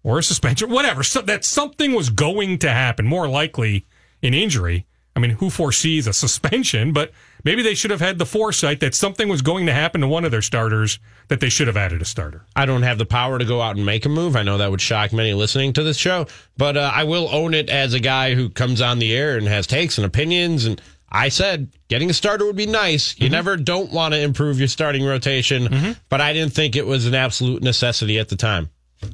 [0.04, 3.86] or a suspension, whatever, so that something was going to happen, more likely
[4.24, 4.86] an injury.
[5.16, 6.94] I mean, who foresees a suspension?
[6.94, 7.12] But
[7.44, 10.26] maybe they should have had the foresight that something was going to happen to one
[10.26, 12.46] of their starters that they should have added a starter.
[12.56, 14.36] I don't have the power to go out and make a move.
[14.36, 16.28] I know that would shock many listening to this show,
[16.58, 19.48] but uh, I will own it as a guy who comes on the air and
[19.48, 20.66] has takes and opinions.
[20.66, 23.20] And I said getting a starter would be nice.
[23.20, 27.06] You never don't want to improve your starting rotation, but I didn't think it was
[27.06, 28.70] an absolute necessity at the time.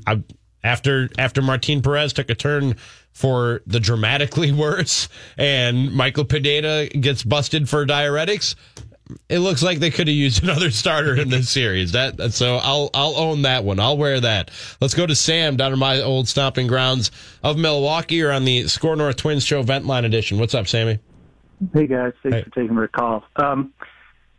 [0.07, 0.23] I,
[0.63, 2.77] after after Martin Perez took a turn
[3.13, 5.07] for the dramatically worse,
[5.37, 8.55] and Michael Pineda gets busted for diuretics,
[9.29, 11.91] it looks like they could have used another starter in this series.
[11.91, 13.79] That so I'll I'll own that one.
[13.79, 14.49] I'll wear that.
[14.81, 17.11] Let's go to Sam down in my old stomping grounds
[17.43, 20.39] of Milwaukee or on the SKOR North Twins Show Vent Line Edition.
[20.39, 20.99] What's up, Sammy?
[21.73, 22.43] Hey guys, thanks Hey.
[22.43, 23.23] for taking my call.
[23.35, 23.73] Um,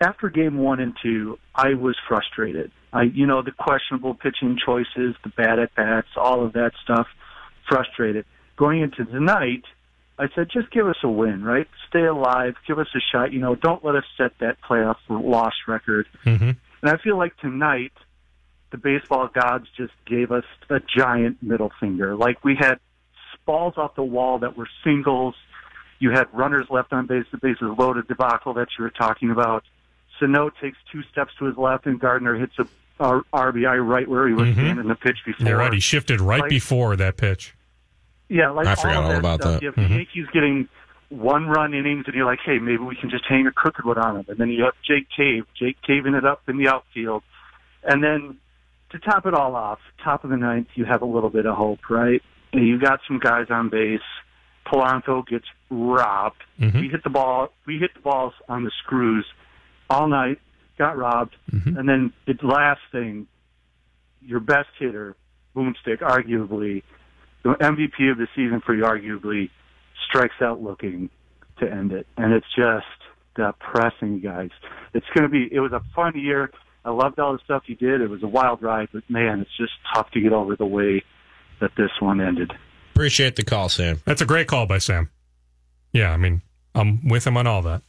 [0.00, 2.70] after game one and two, I was frustrated.
[2.92, 7.06] I, you know, the questionable pitching choices, the bad at bats, all of that stuff,
[7.68, 8.24] frustrated.
[8.56, 9.64] Going into tonight,
[10.18, 11.66] I said, just give us a win, right?
[11.88, 13.32] Stay alive, give us a shot.
[13.32, 16.06] You know, don't let us set that playoff loss record.
[16.24, 16.50] Mm-hmm.
[16.82, 17.92] And I feel like tonight,
[18.70, 22.14] the baseball gods just gave us a giant middle finger.
[22.16, 22.78] Like we had
[23.46, 25.34] balls off the wall that were singles.
[25.98, 29.64] You had runners left on base, the bases loaded debacle that you were talking about.
[30.20, 32.66] Sano takes two steps to his left, and Gardner hits a
[33.32, 34.54] RBI right where he was Mhm.
[34.54, 35.56] standing the pitch before.
[35.56, 35.72] Right.
[35.72, 37.54] He shifted right Like- before that pitch.
[38.34, 39.52] Yeah, like I forgot all, all that about stuff.
[39.54, 39.62] that.
[39.62, 39.88] You have Mhm.
[39.88, 40.68] the Yankees getting
[41.10, 43.96] one run innings, and you're like, hey, maybe we can just hang a crooked one
[43.98, 44.24] on them.
[44.28, 47.22] And then you have Jake Cave, Jake caving it up in the outfield.
[47.84, 48.38] And then
[48.90, 51.54] to top it all off, top of the ninth, you have a little bit of
[51.54, 52.22] hope, right?
[52.52, 54.00] You got some guys on base.
[54.66, 56.42] Polanco gets robbed.
[56.60, 56.80] Mhm.
[56.80, 57.52] We hit the ball.
[57.66, 59.26] We hit the balls on the screws
[59.90, 60.40] all night.
[60.78, 61.36] Got robbed.
[61.52, 61.78] Mhm.
[61.78, 63.26] And then the last thing,
[64.26, 65.14] your best hitter,
[65.54, 66.82] Boomstick, arguably
[67.44, 69.50] the MVP of the season for you, arguably
[70.08, 71.10] strikes out looking
[71.58, 72.86] to end it, and it's just
[73.36, 74.50] depressing, guys.
[74.92, 75.48] It's going to be.
[75.52, 76.50] It was a fun year.
[76.84, 78.00] I loved all the stuff you did.
[78.00, 81.02] It was a wild ride, but man, it's just tough to get over the way
[81.60, 82.52] that this one ended.
[82.94, 84.00] Appreciate the call, Sam.
[84.04, 85.10] That's a great call by Sam.
[85.92, 86.42] Yeah, I mean,
[86.74, 87.82] I'm with him on all that.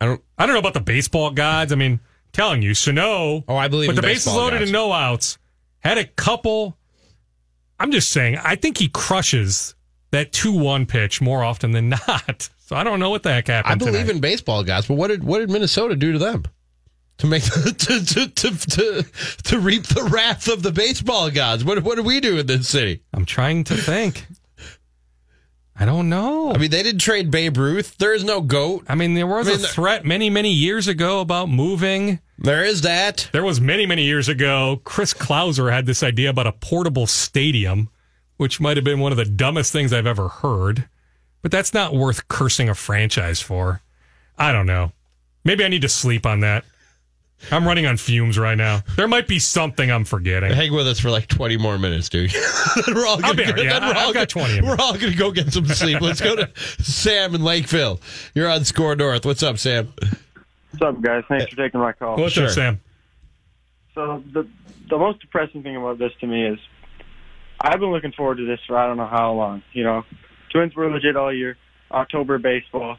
[0.00, 0.22] I don't.
[0.38, 1.72] I don't know about the baseball gods.
[1.72, 2.00] I mean,
[2.32, 3.44] telling you, Sano.
[3.46, 3.88] Oh, I believe.
[3.88, 4.62] But in the bases loaded guys.
[4.68, 5.38] and no outs.
[5.80, 6.76] Had a couple.
[7.82, 9.74] I'm just saying, I think he crushes
[10.12, 12.48] that 2 1 pitch more often than not.
[12.60, 13.72] So I don't know what the heck happened.
[13.72, 14.14] I believe tonight.
[14.14, 16.44] in baseball guys, but what did what did Minnesota do to them?
[17.18, 19.04] To make to to, to to
[19.44, 21.64] to reap the wrath of the baseball gods.
[21.64, 23.02] What what did we do in this city?
[23.12, 24.26] I'm trying to think.
[25.74, 26.52] I don't know.
[26.52, 27.96] I mean, they didn't trade Babe Ruth.
[27.96, 28.84] There is no goat.
[28.88, 32.20] I mean, there was I mean, a threat many, many years ago about moving.
[32.38, 33.28] There is that.
[33.32, 34.80] There was many, many years ago.
[34.84, 37.88] Chris Klauser had this idea about a portable stadium,
[38.36, 40.88] which might have been one of the dumbest things I've ever heard.
[41.40, 43.80] But that's not worth cursing a franchise for.
[44.36, 44.92] I don't know.
[45.44, 46.64] Maybe I need to sleep on that.
[47.50, 48.82] I'm running on fumes right now.
[48.96, 50.52] There might be something I'm forgetting.
[50.52, 52.32] Hang with us for like 20 more minutes, dude.
[52.88, 53.62] we're all I'll gonna be go.
[53.62, 56.00] Yeah, we're I've all got gonna- 20 We're all going to go get some sleep.
[56.00, 56.50] Let's go to
[56.82, 58.00] Sam in Lakeville.
[58.34, 59.26] You're on SKOR North.
[59.26, 59.92] What's up, Sam?
[60.70, 61.24] What's up, guys?
[61.28, 62.16] Thanks for taking my call.
[62.16, 62.44] What's Sure.
[62.46, 62.80] up, Sam?
[63.94, 64.48] So the
[64.88, 66.58] the most depressing thing about this to me is
[67.60, 69.62] I've been looking forward to this for I don't know how long.
[69.72, 70.04] You know,
[70.50, 71.56] Twins were legit all year.
[71.90, 72.96] October baseball.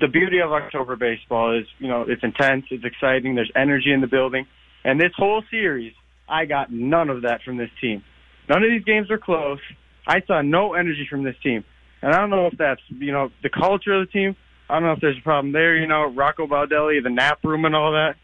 [0.00, 4.00] The beauty of October baseball is, you know, it's intense, it's exciting, there's energy in
[4.00, 4.46] the building.
[4.84, 5.92] And this whole series,
[6.28, 8.02] I got none of that from this team.
[8.48, 9.60] None of these games were close.
[10.06, 11.64] I saw no energy from this team.
[12.02, 14.36] And I don't know if that's, you know, the culture of the team.
[14.68, 17.64] I don't know if there's a problem there, you know, Rocco Baldelli, the nap room
[17.64, 18.14] and all that.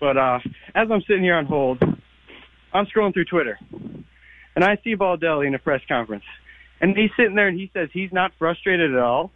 [0.00, 0.38] But uh,
[0.74, 1.82] as I'm sitting here on hold,
[2.72, 3.58] I'm scrolling through Twitter,
[4.54, 6.24] and I see Baldelli in a press conference,
[6.80, 9.30] and he's sitting there and he says he's not frustrated at all.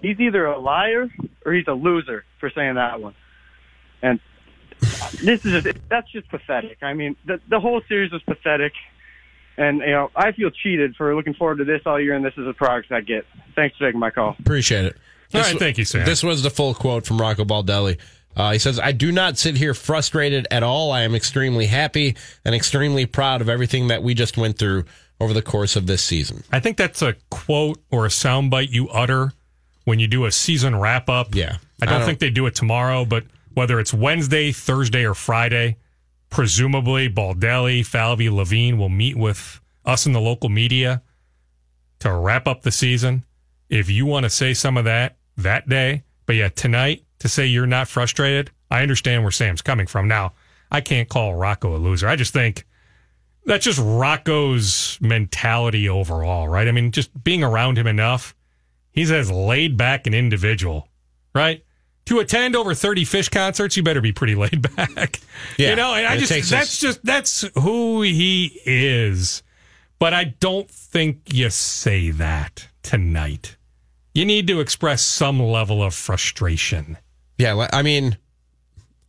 [0.00, 1.08] He's either a liar
[1.44, 3.14] or he's a loser for saying that one.
[4.02, 4.20] And
[5.22, 6.78] this is just, that's just pathetic.
[6.82, 8.72] I mean, the the whole series was pathetic,
[9.56, 12.34] and you know I feel cheated for looking forward to this all year, and this
[12.36, 13.24] is the product I get.
[13.54, 14.36] Thanks for taking my call.
[14.38, 14.96] Appreciate it.
[15.34, 16.04] All This right, thank you, Sam.
[16.04, 17.98] This was the full quote from Rocco Baldelli.
[18.34, 20.90] Uh, he says, I do not sit here frustrated at all.
[20.90, 24.84] I am extremely happy and extremely proud of everything that we just went through
[25.20, 26.42] over the course of this season.
[26.50, 29.32] I think that's a quote or a soundbite you utter
[29.84, 31.34] when you do a season wrap up.
[31.34, 31.56] Yeah.
[31.80, 33.24] I don't, I don't think they do it tomorrow, but
[33.54, 35.76] whether it's Wednesday, Thursday, or Friday,
[36.30, 41.02] presumably Baldelli, Falvey, Levine will meet with us in the local media
[41.98, 43.24] to wrap up the season.
[43.68, 47.46] If you want to say some of that that day, but yeah, tonight to say
[47.46, 50.08] you're not frustrated, I understand where Sam's coming from.
[50.08, 50.32] Now,
[50.70, 52.08] I can't call Rocco a loser.
[52.08, 52.64] I just think
[53.44, 56.68] that's just Rocco's mentality overall, right?
[56.68, 58.34] I mean, just being around him enough,
[58.92, 60.88] he's as laid back an individual,
[61.34, 61.64] right?
[62.06, 65.20] To attend over 30 Phish concerts, you better be pretty laid back.
[65.56, 69.42] Yeah, you know, and I just, that's us- just, that's who he is.
[69.98, 73.56] But I don't think you say that tonight.
[74.14, 76.98] You need to express some level of frustration.
[77.38, 78.18] Yeah, I mean,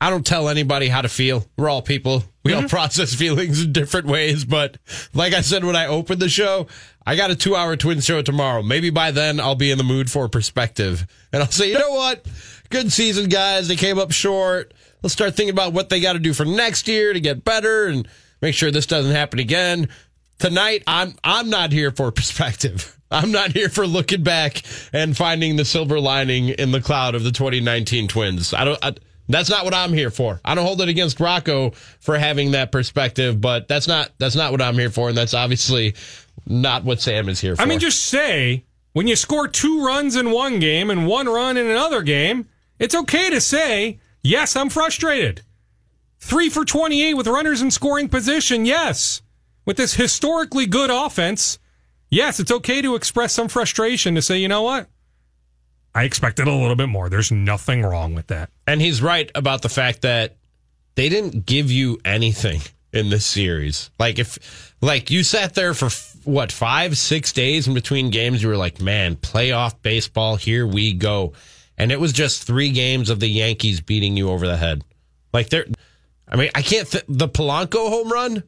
[0.03, 1.45] I don't tell anybody how to feel.
[1.55, 2.25] We're all people.
[2.43, 2.63] We mm-hmm.
[2.63, 4.43] all process feelings in different ways.
[4.43, 4.77] But
[5.13, 6.67] like I said when I opened the show,
[7.05, 8.61] I got a two hour twin show tomorrow.
[8.61, 11.07] Maybe by then I'll be in the mood for perspective.
[11.31, 12.27] And I'll say, you know what?
[12.69, 13.69] Good season, guys.
[13.69, 14.73] They came up short.
[15.03, 17.87] Let's start thinking about what they got to do for next year to get better
[17.87, 18.05] and
[18.41, 19.87] make sure this doesn't happen again.
[20.37, 22.99] Tonight, I'm I'm not here for perspective.
[23.09, 27.23] I'm not here for looking back and finding the silver lining in the cloud of
[27.23, 28.53] the 2019 Twins.
[28.53, 28.79] I don't.
[28.83, 28.95] I,
[29.29, 30.41] that's not what I'm here for.
[30.43, 34.51] I don't hold it against Rocco for having that perspective, but that's not that's not
[34.51, 35.95] what I'm here for, and that's obviously
[36.45, 37.61] not what Sam is here for.
[37.61, 41.57] I mean, just say when you score two runs in one game and one run
[41.57, 42.47] in another game,
[42.79, 45.41] it's okay to say, yes, I'm frustrated.
[46.19, 49.21] Three for 28 with runners in scoring position, yes.
[49.65, 51.59] With this historically good offense,
[52.09, 54.87] yes, it's okay to express some frustration to say, you know what?
[55.95, 57.09] I expected a little bit more.
[57.09, 58.49] There's nothing wrong with that.
[58.67, 60.35] And he's right about the fact that
[60.95, 63.89] they didn't give you anything in this series.
[63.99, 65.89] Like if like you sat there for
[66.23, 70.93] what, 5 6 days in between games you were like, "Man, playoff baseball, here we
[70.93, 71.33] go."
[71.77, 74.83] And it was just 3 games of the Yankees beating you over the head.
[75.33, 75.65] Like they're
[76.27, 78.43] I mean, I can't th- the Polanco home run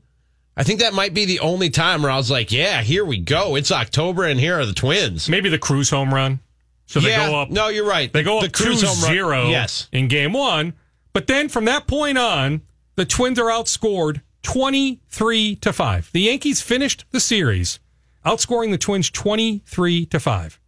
[0.58, 3.18] I think that might be the only time where I was like, yeah, here we
[3.18, 3.56] go.
[3.56, 5.28] It's October and here are the twins.
[5.28, 6.40] Maybe the Cruz home run.
[6.86, 7.50] So they yeah, go up.
[7.50, 8.12] No, you're right.
[8.12, 9.90] They go the up 2 0 yes.
[9.92, 10.74] in game one.
[11.14, 12.62] But then from that point on,
[12.96, 16.12] the Twins are outscored 23 to 5.
[16.12, 17.80] The Yankees finished the series
[18.26, 20.60] outscoring the Twins 23 to 5.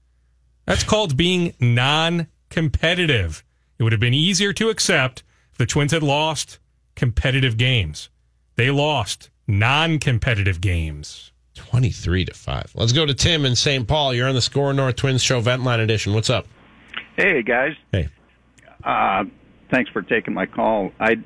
[0.65, 3.43] That's called being non competitive.
[3.80, 6.59] It would have been easier to accept if the Twins had lost
[6.95, 8.09] competitive games.
[8.55, 11.32] They lost non competitive games.
[11.58, 12.72] 23 to 5.
[12.76, 13.88] Let's go to Tim in St.
[13.88, 14.14] Paul.
[14.14, 16.14] You're on the SKOR North Twins Show Vent Line Edition.
[16.14, 16.47] What's up?
[17.16, 17.74] Hey, guys.
[17.91, 18.10] Hey.
[18.84, 19.26] Uh,
[19.72, 20.91] thanks for taking my call.
[20.99, 21.18] I,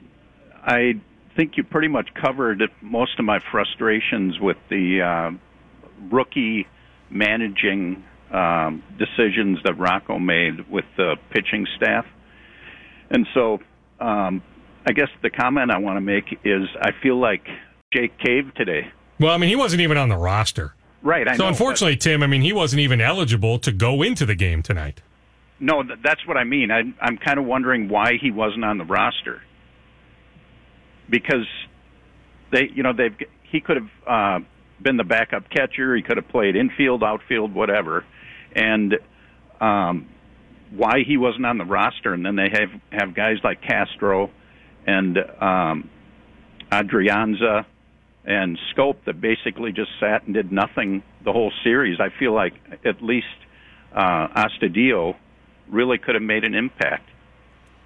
[0.63, 0.93] I
[1.35, 5.31] think you pretty much covered most of my frustrations with the uh,
[6.11, 6.67] rookie
[7.09, 12.05] managing um, decisions that Rocco made with the pitching staff.
[13.09, 13.59] And so
[13.99, 14.41] um,
[14.85, 17.45] I guess the comment I want to make is I feel like
[17.93, 18.91] Jake Cave today.
[19.21, 20.73] Well, I mean, he wasn't even on the roster.
[21.03, 21.27] Right.
[21.27, 22.01] I so know, unfortunately, but...
[22.01, 25.01] Tim, I mean, he wasn't even eligible to go into the game tonight.
[25.59, 26.71] No, that's what I mean.
[26.71, 29.43] I, I'm kind of wondering why he wasn't on the roster.
[31.07, 31.45] Because
[32.51, 34.45] they, you know, they've he could have uh,
[34.81, 35.95] been the backup catcher.
[35.95, 38.05] He could have played infield, outfield, whatever.
[38.55, 38.97] And
[39.59, 40.07] um,
[40.71, 44.31] why he wasn't on the roster, and then they have have guys like Castro
[44.87, 45.89] and um,
[46.71, 47.65] Adrianza
[48.25, 51.99] and Schoop that basically just sat and did nothing the whole series.
[51.99, 52.53] I feel like
[52.85, 53.27] at least
[53.93, 55.15] uh, Astudillo
[55.69, 57.09] really could have made an impact.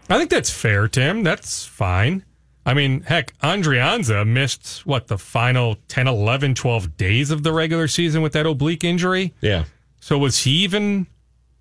[0.09, 1.23] I think that's fair, Tim.
[1.23, 2.23] That's fine.
[2.65, 7.87] I mean, heck, Adrianza missed what the final 10, 11, 12 days of the regular
[7.87, 9.33] season with that oblique injury.
[9.41, 9.65] Yeah.
[9.99, 11.07] So was he even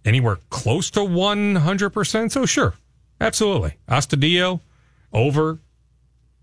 [0.05, 2.31] anywhere close to 100%?
[2.31, 2.75] So sure.
[3.21, 3.75] Absolutely.
[3.89, 4.61] Astudillo
[5.13, 5.59] over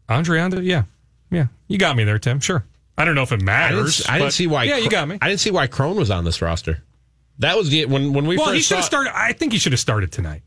[0.07, 0.83] Adrianza, yeah.
[1.31, 1.47] Yeah.
[1.67, 2.39] You got me there, Tim.
[2.39, 2.65] Sure.
[2.97, 4.01] I don't know if it matters.
[4.01, 4.63] I didn't, I didn't see why.
[4.65, 5.17] Yeah, you got me.
[5.21, 6.83] I didn't see why Cron was on this roster.
[7.39, 9.17] That was the when when we well, first he should have started.
[9.17, 10.43] I think he should have started tonight.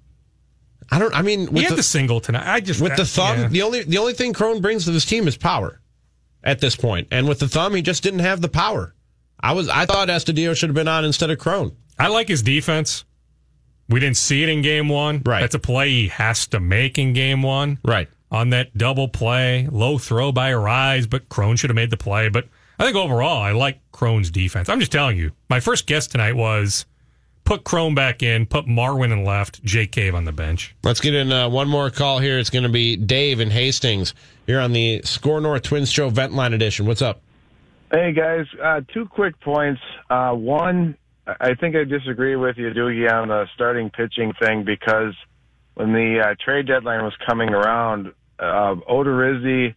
[0.91, 1.15] I don't.
[1.15, 2.47] I mean, he had the, the, single tonight.
[2.47, 3.39] I just with the thumb.
[3.39, 3.49] Yeah.
[3.49, 5.81] The only the only thing Cron brings to this team is power.
[6.45, 8.95] At this point, and with the thumb, he just didn't have the power.
[9.41, 9.69] I was.
[9.69, 11.75] I thought Astudillo should have been on instead of Cron.
[11.99, 13.05] I like his defense.
[13.89, 15.23] We didn't see it in game one.
[15.25, 15.41] Right.
[15.41, 17.79] That's a play he has to make in game one.
[17.83, 19.69] Right on that double play.
[19.71, 22.29] Low throw by Arraez, but Cron should have made the play.
[22.29, 24.69] But I think overall, I like Cron's defense.
[24.69, 26.85] I'm just telling you, my first guess tonight was
[27.45, 30.75] put Cron back in, put Marwin in left, Jake Cave on the bench.
[30.83, 32.39] Let's get in uh, one more call here.
[32.39, 34.15] It's going to be Dave in Hastings.
[34.47, 36.87] You're on the SKOR North Twins Show Vent Line Edition.
[36.87, 37.21] What's up?
[37.93, 38.47] Hey, guys.
[38.61, 39.81] Uh, two quick points.
[40.11, 45.15] Uh, one, I think I disagree with you, Doogie, on the starting pitching thing because
[45.75, 49.75] when the uh, trade deadline was coming around, uh, Odorizzi,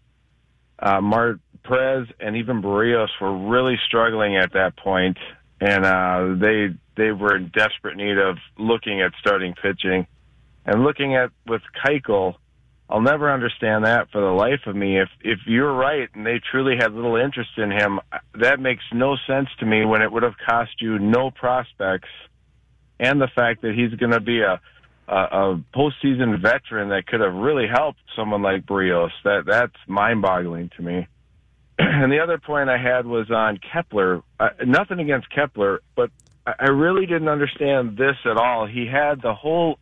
[0.80, 5.18] uh, Mart Perez, and even Berrios were really struggling at that point,
[5.60, 10.08] and uh, they they were in desperate need of looking at starting pitching,
[10.66, 12.36] and looking at with Keuchel
[12.89, 14.99] I'll never understand that for the life of me.
[14.99, 17.99] If if you're right and they truly had little interest in him,
[18.39, 22.10] that makes no sense to me when it would have cost you no prospects
[22.99, 24.62] and the fact that he's going to be a,
[25.08, 29.12] a postseason veteran that could have really helped someone like Berrios.
[29.24, 31.08] That that's mind-boggling to me.
[31.80, 34.22] and the other point I had was on Kepler.
[34.39, 36.10] Uh, nothing against Kepler, but
[36.45, 38.68] I really didn't understand this at all.
[38.68, 39.80] He had the whole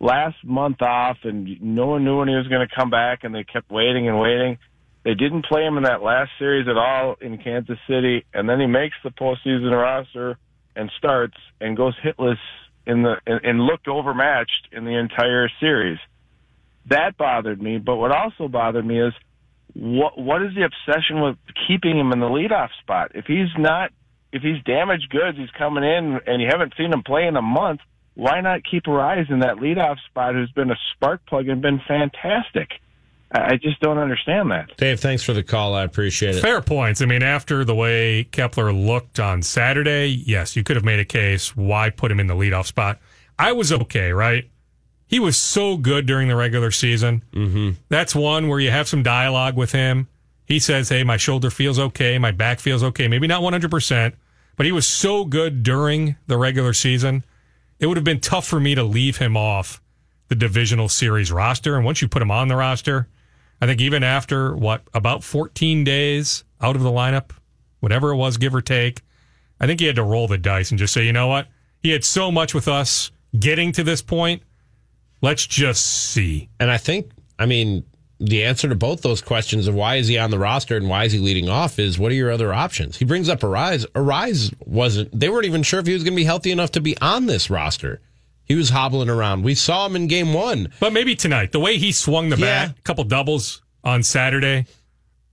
[0.00, 3.34] last month off, and no one knew when he was going to come back, and
[3.34, 4.58] they kept waiting and waiting.
[5.04, 8.60] They didn't play him in that last series at all in Kansas City, and then
[8.60, 10.36] he makes the postseason roster
[10.74, 12.38] and starts and goes hitless
[12.86, 15.98] in the and, and looked overmatched in the entire series.
[16.88, 19.12] That bothered me, but what also bothered me is
[19.74, 23.12] what what is the obsession with keeping him in the leadoff spot?
[23.14, 23.90] If he's not
[24.32, 27.42] if he's damaged goods, he's coming in and you haven't seen him play in a
[27.42, 27.80] month
[28.16, 31.80] why not keep Arraez in that leadoff spot who's been a spark plug and been
[31.86, 32.70] fantastic?
[33.32, 34.76] I just don't understand that.
[34.76, 35.74] Dave, thanks for the call.
[35.74, 36.40] I appreciate it.
[36.40, 37.02] Fair points.
[37.02, 41.04] I mean, after the way Kepler looked on Saturday, yes, you could have made a
[41.04, 41.56] case.
[41.56, 43.00] Why put him in the leadoff spot?
[43.38, 44.48] I was okay, right?
[45.08, 47.24] He was so good during the regular season.
[47.32, 47.72] Mm-hmm.
[47.88, 50.08] That's one where you have some dialogue with him.
[50.44, 52.18] He says, Hey, my shoulder feels okay.
[52.18, 53.08] My back feels okay.
[53.08, 54.14] Maybe not 100%,
[54.56, 57.24] but he was so good during the regular season
[57.78, 59.82] it would have been tough for me to leave him off
[60.28, 61.76] the divisional series roster.
[61.76, 63.08] And once you put him on the roster,
[63.60, 67.30] I think even after what about 14 days out of the lineup,
[67.80, 69.02] whatever it was, give or take,
[69.60, 71.48] I think he had to roll the dice and just say, you know what?
[71.82, 74.42] He had so much with us getting to this point.
[75.22, 76.48] Let's just see.
[76.60, 77.84] And I think, I mean,
[78.18, 81.04] the answer to both those questions of why is he on the roster and why
[81.04, 82.96] is he leading off is what are your other options?
[82.96, 83.86] He brings up Arraez.
[83.92, 86.80] Arraez wasn't, they weren't even sure if he was going to be healthy enough to
[86.80, 88.00] be on this roster.
[88.46, 89.42] He was hobbling around.
[89.42, 90.72] We saw him in game one.
[90.80, 92.66] But maybe tonight, the way he swung the yeah.
[92.66, 94.66] bat, a couple doubles on Saturday,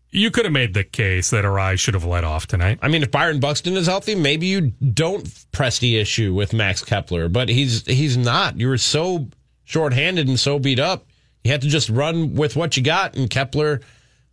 [0.09, 2.80] you could have made the case that Arraez should have let off tonight.
[2.82, 6.84] I mean, if Byron Buxton is healthy, maybe you don't press the issue with Max
[6.84, 8.59] Kepler, but he's he's not.
[8.59, 9.28] You were so
[9.64, 11.05] shorthanded and so beat up
[11.43, 13.82] you had to just run with what you got, and Kepler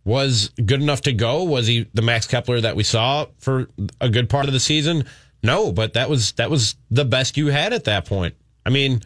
[0.03, 1.43] was good enough to go.
[1.43, 3.67] Was he the Max Kepler that we saw for
[3.99, 5.05] a good part of the season?
[5.43, 8.35] No, but that was that was the best you had at that point.
[8.65, 9.01] I mean,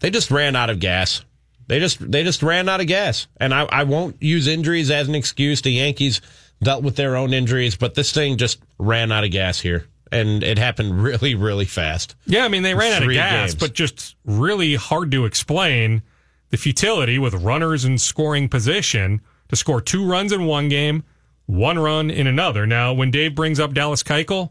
[0.00, 1.24] they just ran out of gas.
[1.66, 5.06] They just they just ran out of gas, and I, I won't use injuries as
[5.06, 5.60] an excuse.
[5.60, 6.22] The Yankees
[6.62, 10.42] dealt with their own injuries, but this thing just ran out of gas here, and
[10.42, 12.16] it happened really really fast.
[12.24, 13.54] Yeah, I mean they ran out of gas, games.
[13.56, 16.02] but just really hard to explain
[16.50, 21.04] the futility with runners in scoring position to score two runs in one game,
[21.44, 22.66] one run in another.
[22.66, 24.50] Now, when Dave brings up Dallas Keuchel,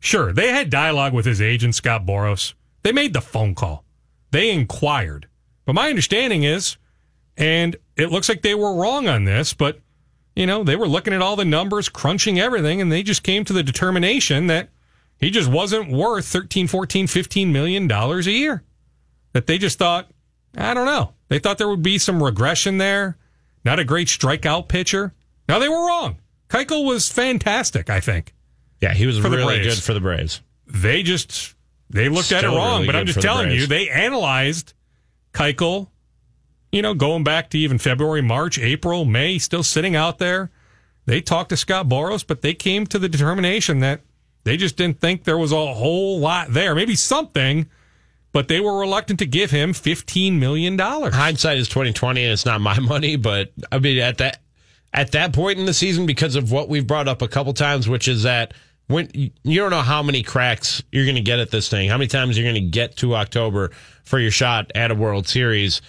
[0.00, 2.52] sure, they had dialogue with his agent, Scott Boras.
[2.82, 3.84] They made the phone call.
[4.30, 5.28] They inquired.
[5.64, 6.76] But my understanding is,
[7.36, 9.78] and it looks like they were wrong on this, but,
[10.34, 13.44] you know, they were looking at all the numbers, crunching everything, and they just came
[13.44, 14.70] to the determination that
[15.18, 18.64] he just wasn't worth 13, 14, 15 million dollars a year.
[19.32, 20.10] That they just thought,
[20.56, 21.14] I don't know.
[21.28, 23.16] They thought there would be some regression there.
[23.64, 25.14] Not a great strikeout pitcher.
[25.48, 26.18] Now they were wrong.
[26.48, 28.34] Keuchel was fantastic, I think.
[28.80, 30.42] Yeah, he was really good for the Braves.
[30.66, 31.54] They just
[31.92, 34.72] they looked Still at it wrong, really but I'm just telling the you, they analyzed
[35.32, 35.88] Keuchel,
[36.72, 40.50] you know, going back to even February, March, April, May, still sitting out there.
[41.04, 44.00] They talked to Scott Boras, but they came to the determination that
[44.44, 46.74] they just didn't think there was a whole lot there.
[46.74, 47.68] Maybe something,
[48.32, 50.78] but they were reluctant to give him $15 million.
[50.78, 54.40] Hindsight is 2020 and it's not my money, but I mean, at that,
[54.94, 57.88] at that point in the season, because of what we've brought up a couple times,
[57.88, 58.54] which is that
[58.92, 61.96] when you don't know how many cracks you're going to get at this thing, how
[61.96, 63.70] many times you're going to get to October
[64.04, 65.82] for your shot at a World Series.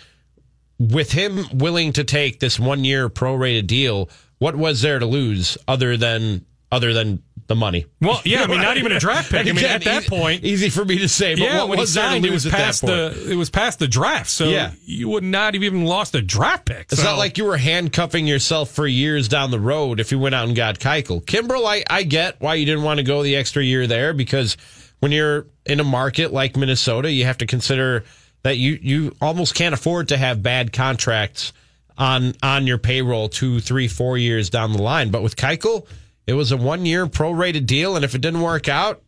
[0.79, 5.57] With him willing to take this one year prorated deal, what was there to lose
[5.67, 7.85] other than other than the money.
[8.01, 9.47] Well, yeah, I mean, not even a draft pick.
[9.47, 11.35] I mean, at that point, easy for me to say.
[11.35, 14.29] But yeah, what was there to it was past the it was past the draft,
[14.29, 14.71] so yeah.
[14.85, 16.91] you would not have even lost a draft pick.
[16.91, 17.03] It's so.
[17.03, 20.47] not like you were handcuffing yourself for years down the road if you went out
[20.47, 21.23] and got Keuchel.
[21.23, 24.57] Kimbrel, I, I get why you didn't want to go the extra year there because
[24.99, 28.05] when you're in a market like Minnesota, you have to consider
[28.43, 31.53] that you you almost can't afford to have bad contracts
[31.97, 35.11] on on your payroll two, three, four years down the line.
[35.11, 35.85] But with Keuchel–
[36.27, 39.01] it was a one year prorated deal, and if it didn't work out,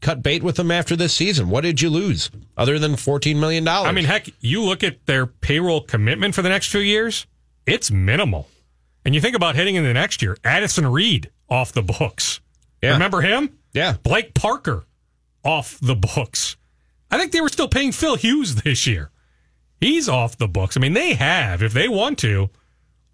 [0.00, 1.48] cut bait with them after this season.
[1.50, 3.66] What did you lose other than $14 million?
[3.66, 7.26] I mean, heck, you look at their payroll commitment for the next few years,
[7.66, 8.48] it's minimal.
[9.04, 12.40] And you think about heading into the next year, Addison Reed off the books.
[12.82, 12.92] Yeah.
[12.92, 13.58] Remember him?
[13.72, 13.94] Yeah.
[14.02, 14.84] Blake Parker
[15.44, 16.56] off the books.
[17.10, 19.10] I think they were still paying Phil Hughes this year.
[19.80, 20.76] He's off the books.
[20.76, 22.50] I mean, they have, if they want to,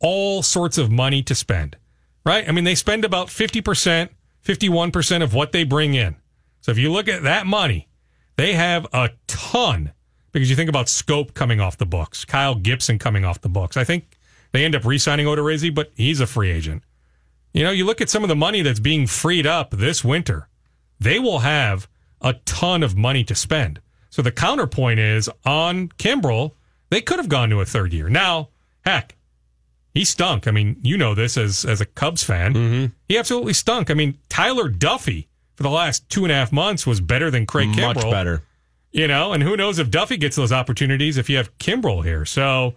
[0.01, 1.76] all sorts of money to spend,
[2.25, 2.49] right?
[2.49, 4.09] I mean, they spend about 50%,
[4.45, 6.16] 51% of what they bring in.
[6.61, 7.89] So if you look at that money,
[8.37, 9.93] they have a ton
[10.33, 13.77] because you think about Schoop coming off the books, Kyle Gibson coming off the books.
[13.77, 14.18] I think
[14.53, 16.83] they end up re signing Odorizzi, but he's a free agent.
[17.53, 20.49] You know, you look at some of the money that's being freed up this winter,
[20.99, 21.89] they will have
[22.20, 23.81] a ton of money to spend.
[24.11, 26.53] So the counterpoint is on Kimbrel,
[26.91, 28.09] they could have gone to a third year.
[28.09, 28.49] Now,
[28.85, 29.16] heck,
[29.95, 30.47] he stunk.
[30.47, 32.55] I mean, you know this as as a Cubs fan.
[32.55, 32.86] Mm-hmm.
[33.09, 33.90] He absolutely stunk.
[33.90, 37.47] I mean, Tyler Duffey for the last two and a half months was better than
[37.47, 37.95] Craig Kimbrel.
[37.95, 38.42] Much better.
[38.90, 42.24] You know, and who knows if Duffey gets those opportunities if you have Kimbrel here.
[42.24, 42.74] So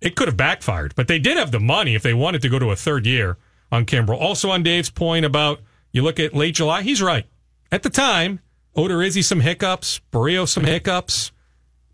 [0.00, 0.94] it could have backfired.
[0.94, 3.36] But they did have the money if they wanted to go to a third year
[3.72, 4.20] on Kimbrel.
[4.20, 5.60] Also on Dave's point about
[5.92, 7.26] you look at late July, he's right.
[7.72, 8.40] At the time,
[8.76, 11.32] Odorizzi some hiccups, Berrios some hiccups,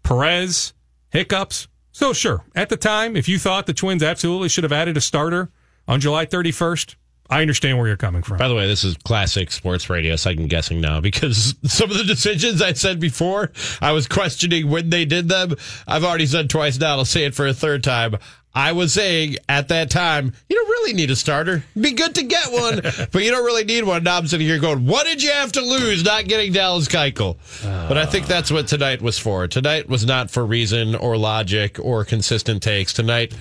[0.02, 0.74] Perez
[1.10, 1.68] hiccups.
[1.92, 5.00] So sure, at the time, if you thought the Twins absolutely should have added a
[5.00, 5.50] starter
[5.86, 6.96] on July 31st,
[7.28, 8.38] I understand where you're coming from.
[8.38, 12.04] By the way, this is classic sports radio second guessing now because some of the
[12.04, 15.54] decisions I said before, I was questioning when they did them.
[15.86, 16.96] I've already said twice now.
[16.96, 18.16] I'll say it for a third time.
[18.54, 21.64] I was saying at that time, you don't really need a starter.
[21.70, 22.80] It'd be good to get one,
[23.12, 24.04] but you don't really need one.
[24.04, 27.36] Now I'm sitting here going, what did you have to lose not getting Dallas Keuchel?
[27.64, 29.48] Uh, but I think that's what tonight was for.
[29.48, 32.92] Tonight was not for reason or logic or consistent takes.
[32.92, 33.34] Tonight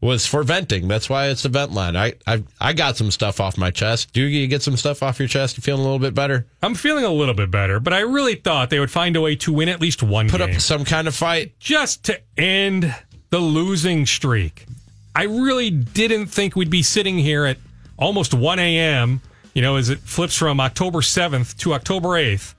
[0.00, 0.88] was for venting.
[0.88, 1.96] That's why it's the vent line.
[1.96, 4.12] I I, I got some stuff off my chest.
[4.12, 5.56] Do you get some stuff off your chest?
[5.56, 6.46] You feeling a little bit better?
[6.60, 9.36] I'm feeling a little bit better, but I really thought they would find a way
[9.36, 10.50] to win at least one Put game.
[10.54, 11.58] up some kind of fight.
[11.60, 12.92] Just to end
[13.32, 14.66] the losing streak.
[15.16, 17.56] I really didn't think we'd be sitting here at
[17.98, 19.22] almost 1 a.m.,
[19.54, 22.52] you know, as it flips from October 7th to October 8th,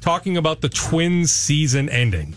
[0.00, 2.34] talking about the Twins season ending.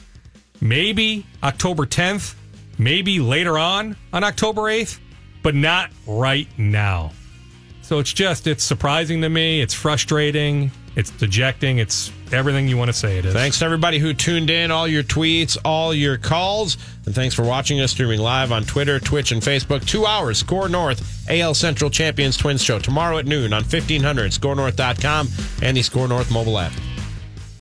[0.60, 2.36] Maybe October 10th,
[2.78, 5.00] maybe later on on October 8th,
[5.42, 7.14] but not right now.
[7.84, 9.62] So it's just, it's surprising to me.
[9.62, 10.72] It's frustrating.
[10.98, 11.78] It's dejecting.
[11.78, 13.32] It's everything you want to say it is.
[13.32, 16.76] Thanks to everybody who tuned in, all your tweets, all your calls.
[17.06, 19.86] And thanks for watching us streaming live on Twitter, Twitch, and Facebook.
[19.86, 25.30] Two hours, SKOR North, AL Central Champions Twins Show tomorrow at noon on 1500, skornorth.com,
[25.62, 26.74] and the SKOR North mobile app.